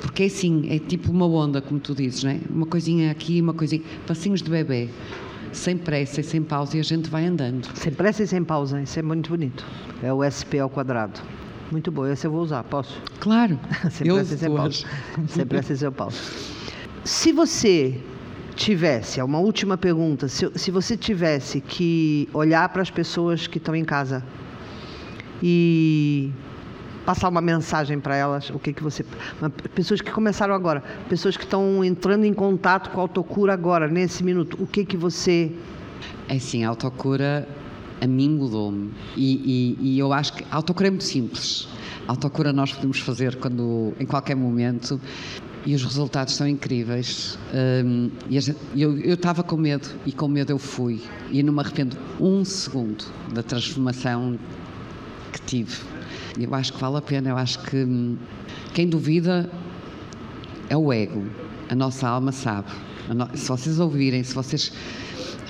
Porque 0.00 0.22
é 0.22 0.26
assim, 0.26 0.68
é 0.70 0.78
tipo 0.78 1.10
uma 1.10 1.26
onda, 1.26 1.60
como 1.60 1.80
tu 1.80 1.94
dizes, 1.94 2.22
não 2.22 2.30
é? 2.30 2.40
Uma 2.48 2.64
coisinha 2.64 3.10
aqui, 3.10 3.40
uma 3.40 3.52
coisinha, 3.52 3.82
passinhos 4.06 4.40
de 4.40 4.48
bebê, 4.48 4.88
sem 5.52 5.76
pressa 5.76 6.20
e 6.20 6.24
sem 6.24 6.42
pausa 6.42 6.76
e 6.76 6.80
a 6.80 6.84
gente 6.84 7.10
vai 7.10 7.26
andando. 7.26 7.68
Sem 7.74 7.92
pressa 7.92 8.22
e 8.22 8.26
sem 8.26 8.44
pausa, 8.44 8.80
isso 8.80 8.98
é 8.98 9.02
muito 9.02 9.30
bonito. 9.30 9.66
É 10.00 10.12
o 10.12 10.22
SP 10.22 10.60
ao 10.60 10.70
quadrado. 10.70 11.20
Muito 11.72 11.90
bom, 11.90 12.06
esse 12.06 12.26
eu 12.26 12.30
vou 12.30 12.40
usar, 12.42 12.62
posso? 12.64 13.00
Claro, 13.18 13.58
Sem 13.90 14.06
pressa 14.06 14.34
e 14.34 14.38
sem 14.38 14.54
pausa. 14.54 14.86
Sem 15.28 15.46
pressa 15.46 15.72
e 15.72 15.76
sem 15.76 15.90
pausa. 15.92 16.16
Se 17.04 17.32
você 17.32 18.00
tivesse, 18.54 19.20
é 19.20 19.24
uma 19.24 19.38
última 19.38 19.76
pergunta, 19.76 20.28
se, 20.28 20.50
se 20.56 20.70
você 20.70 20.96
tivesse 20.96 21.60
que 21.60 22.28
olhar 22.32 22.68
para 22.68 22.82
as 22.82 22.90
pessoas 22.90 23.46
que 23.46 23.58
estão 23.58 23.74
em 23.74 23.84
casa 23.84 24.22
e 25.42 26.30
passar 27.04 27.28
uma 27.28 27.40
mensagem 27.40 27.98
para 27.98 28.14
elas, 28.14 28.50
o 28.50 28.58
que 28.58 28.72
que 28.72 28.82
você, 28.82 29.04
pessoas 29.74 30.00
que 30.00 30.10
começaram 30.10 30.54
agora, 30.54 30.82
pessoas 31.08 31.36
que 31.36 31.44
estão 31.44 31.82
entrando 31.82 32.24
em 32.24 32.34
contato 32.34 32.90
com 32.90 33.00
a 33.00 33.02
autocura 33.02 33.52
agora, 33.52 33.88
nesse 33.88 34.22
minuto, 34.22 34.56
o 34.60 34.66
que 34.66 34.84
que 34.84 34.96
você 34.96 35.50
É 36.28 36.36
assim, 36.36 36.64
a 36.64 36.68
autocura 36.68 37.48
a 38.00 38.06
mim 38.06 38.30
mudou-me. 38.30 38.90
E, 39.16 39.76
e- 39.80 39.94
e 39.94 39.98
eu 39.98 40.12
acho 40.12 40.32
que 40.34 40.44
a 40.50 40.56
autocura 40.56 40.88
é 40.88 40.90
muito 40.90 41.04
simples. 41.04 41.68
A 42.08 42.12
autocura 42.12 42.52
nós 42.52 42.72
podemos 42.72 42.98
fazer 43.00 43.36
quando, 43.36 43.92
em 44.00 44.06
qualquer 44.06 44.34
momento 44.36 44.98
e 45.66 45.74
os 45.74 45.84
resultados 45.84 46.34
são 46.34 46.46
incríveis. 46.48 47.38
A 47.52 48.30
gente- 48.40 48.56
eu 48.74 49.14
estava 49.14 49.42
com 49.42 49.56
medo 49.56 49.88
e 50.06 50.12
com 50.12 50.26
medo 50.28 50.50
eu 50.52 50.58
fui. 50.58 51.00
E 51.30 51.42
não 51.42 51.52
me 51.52 51.60
arrependo 51.60 51.96
um 52.18 52.44
segundo 52.44 53.04
da 53.32 53.42
transformação 53.42 54.38
que 55.32 55.40
tive. 55.42 55.76
Eu 56.38 56.54
acho 56.54 56.72
que 56.72 56.80
vale 56.80 56.96
a 56.96 57.02
pena. 57.02 57.30
Eu 57.30 57.36
acho 57.36 57.60
que 57.62 57.76
hum, 57.76 58.16
quem 58.72 58.88
duvida 58.88 59.50
é 60.68 60.76
o 60.76 60.92
ego. 60.92 61.24
A 61.68 61.74
nossa 61.74 62.08
alma 62.08 62.32
sabe. 62.32 62.68
No- 63.14 63.28
Se 63.36 63.48
vocês 63.48 63.78
ouvirem, 63.78 64.22
se 64.24 64.34
vocês 64.34 64.72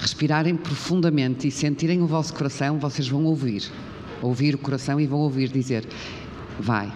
respirarem 0.01 0.57
profundamente 0.57 1.47
e 1.47 1.51
sentirem 1.51 2.03
o 2.03 2.07
vosso 2.07 2.33
coração, 2.35 2.79
vocês 2.79 3.07
vão 3.09 3.25
ouvir. 3.25 3.71
Ouvir 4.23 4.55
o 4.55 4.59
coração 4.59 4.99
e 5.01 5.07
vão 5.07 5.21
ouvir 5.21 5.49
dizer: 5.51 5.87
vai. 6.59 6.91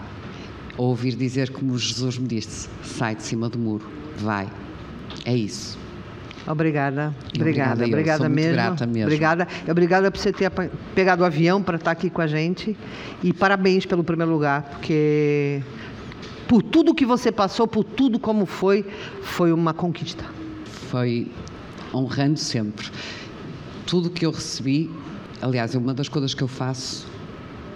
Ou 0.76 0.88
ouvir 0.88 1.14
dizer, 1.14 1.50
como 1.50 1.76
Jesus 1.78 2.18
me 2.18 2.26
disse: 2.26 2.68
sai 2.82 3.14
de 3.14 3.22
cima 3.22 3.48
do 3.48 3.58
muro, 3.58 3.86
vai. 4.16 4.48
É 5.24 5.34
isso. 5.34 5.78
Obrigada, 6.46 7.14
obrigada, 7.34 7.86
obrigada 7.86 8.28
mesmo. 8.28 8.86
mesmo. 8.86 9.02
Obrigada, 9.04 9.48
obrigada 9.66 10.10
por 10.10 10.18
você 10.18 10.30
ter 10.30 10.50
pegado 10.94 11.22
o 11.22 11.24
avião 11.26 11.62
para 11.62 11.76
estar 11.76 11.90
aqui 11.90 12.10
com 12.10 12.20
a 12.20 12.26
gente 12.26 12.76
e 13.22 13.32
parabéns 13.32 13.86
pelo 13.86 14.04
primeiro 14.04 14.30
lugar, 14.30 14.62
porque 14.62 15.62
por 16.46 16.62
tudo 16.62 16.94
que 16.94 17.06
você 17.06 17.32
passou, 17.32 17.66
por 17.66 17.82
tudo 17.82 18.18
como 18.18 18.44
foi, 18.44 18.84
foi 19.22 19.52
uma 19.52 19.72
conquista. 19.72 20.24
foi 20.90 21.30
honrando 21.92 22.38
sempre. 22.38 22.88
Tudo 23.86 24.10
que 24.10 24.26
eu 24.26 24.30
recebi, 24.30 24.90
aliás, 25.40 25.74
é 25.74 25.78
uma 25.78 25.94
das 25.94 26.08
coisas 26.08 26.34
que 26.34 26.42
eu 26.42 26.48
faço, 26.48 27.06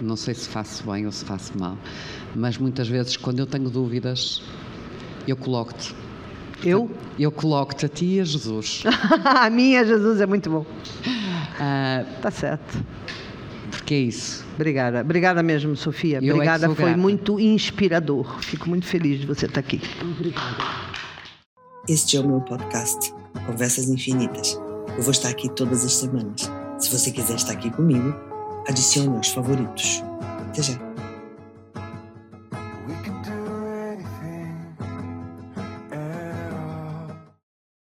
não 0.01 0.15
sei 0.15 0.33
se 0.33 0.47
faço 0.49 0.83
bem 0.89 1.05
ou 1.05 1.11
se 1.11 1.25
faço 1.25 1.57
mal, 1.57 1.77
mas 2.35 2.57
muitas 2.57 2.87
vezes 2.87 3.17
quando 3.17 3.39
eu 3.39 3.45
tenho 3.45 3.69
dúvidas, 3.69 4.41
eu 5.27 5.35
coloco-te. 5.37 5.95
Eu? 6.63 6.91
Eu 7.17 7.31
coloco-te 7.31 7.85
a 7.85 7.89
ti 7.89 8.05
e 8.15 8.19
a 8.19 8.23
Jesus. 8.25 8.83
a 9.23 9.49
minha 9.49 9.85
Jesus 9.85 10.19
é 10.21 10.25
muito 10.25 10.49
bom. 10.49 10.65
Ah, 11.59 12.03
Tá 12.21 12.29
certo. 12.31 12.83
porque 13.71 13.93
é 13.93 13.99
isso. 13.99 14.45
Obrigada, 14.55 14.99
obrigada 15.01 15.41
mesmo, 15.41 15.75
Sofia. 15.77 16.19
Eu 16.21 16.31
é 16.31 16.33
Obrigada, 16.33 16.65
sou 16.67 16.75
foi 16.75 16.85
grata. 16.85 16.99
muito 16.99 17.39
inspirador. 17.39 18.41
Fico 18.41 18.67
muito 18.67 18.85
feliz 18.85 19.21
de 19.21 19.25
você 19.27 19.45
estar 19.45 19.61
aqui. 19.61 19.79
Este 21.87 22.17
é 22.17 22.19
o 22.19 22.27
meu 22.27 22.41
podcast, 22.41 23.13
Conversas 23.47 23.89
Infinitas. 23.89 24.59
Eu 24.97 25.01
vou 25.01 25.11
estar 25.11 25.29
aqui 25.29 25.49
todas 25.49 25.85
as 25.85 25.93
semanas. 25.93 26.51
Se 26.77 26.91
você 26.91 27.09
quiser 27.11 27.35
estar 27.35 27.53
aqui 27.53 27.69
comigo, 27.71 28.13
adicione 28.67 29.15
aos 29.17 29.29
favoritos. 29.29 30.03
Até 30.49 30.61
já! 30.61 30.73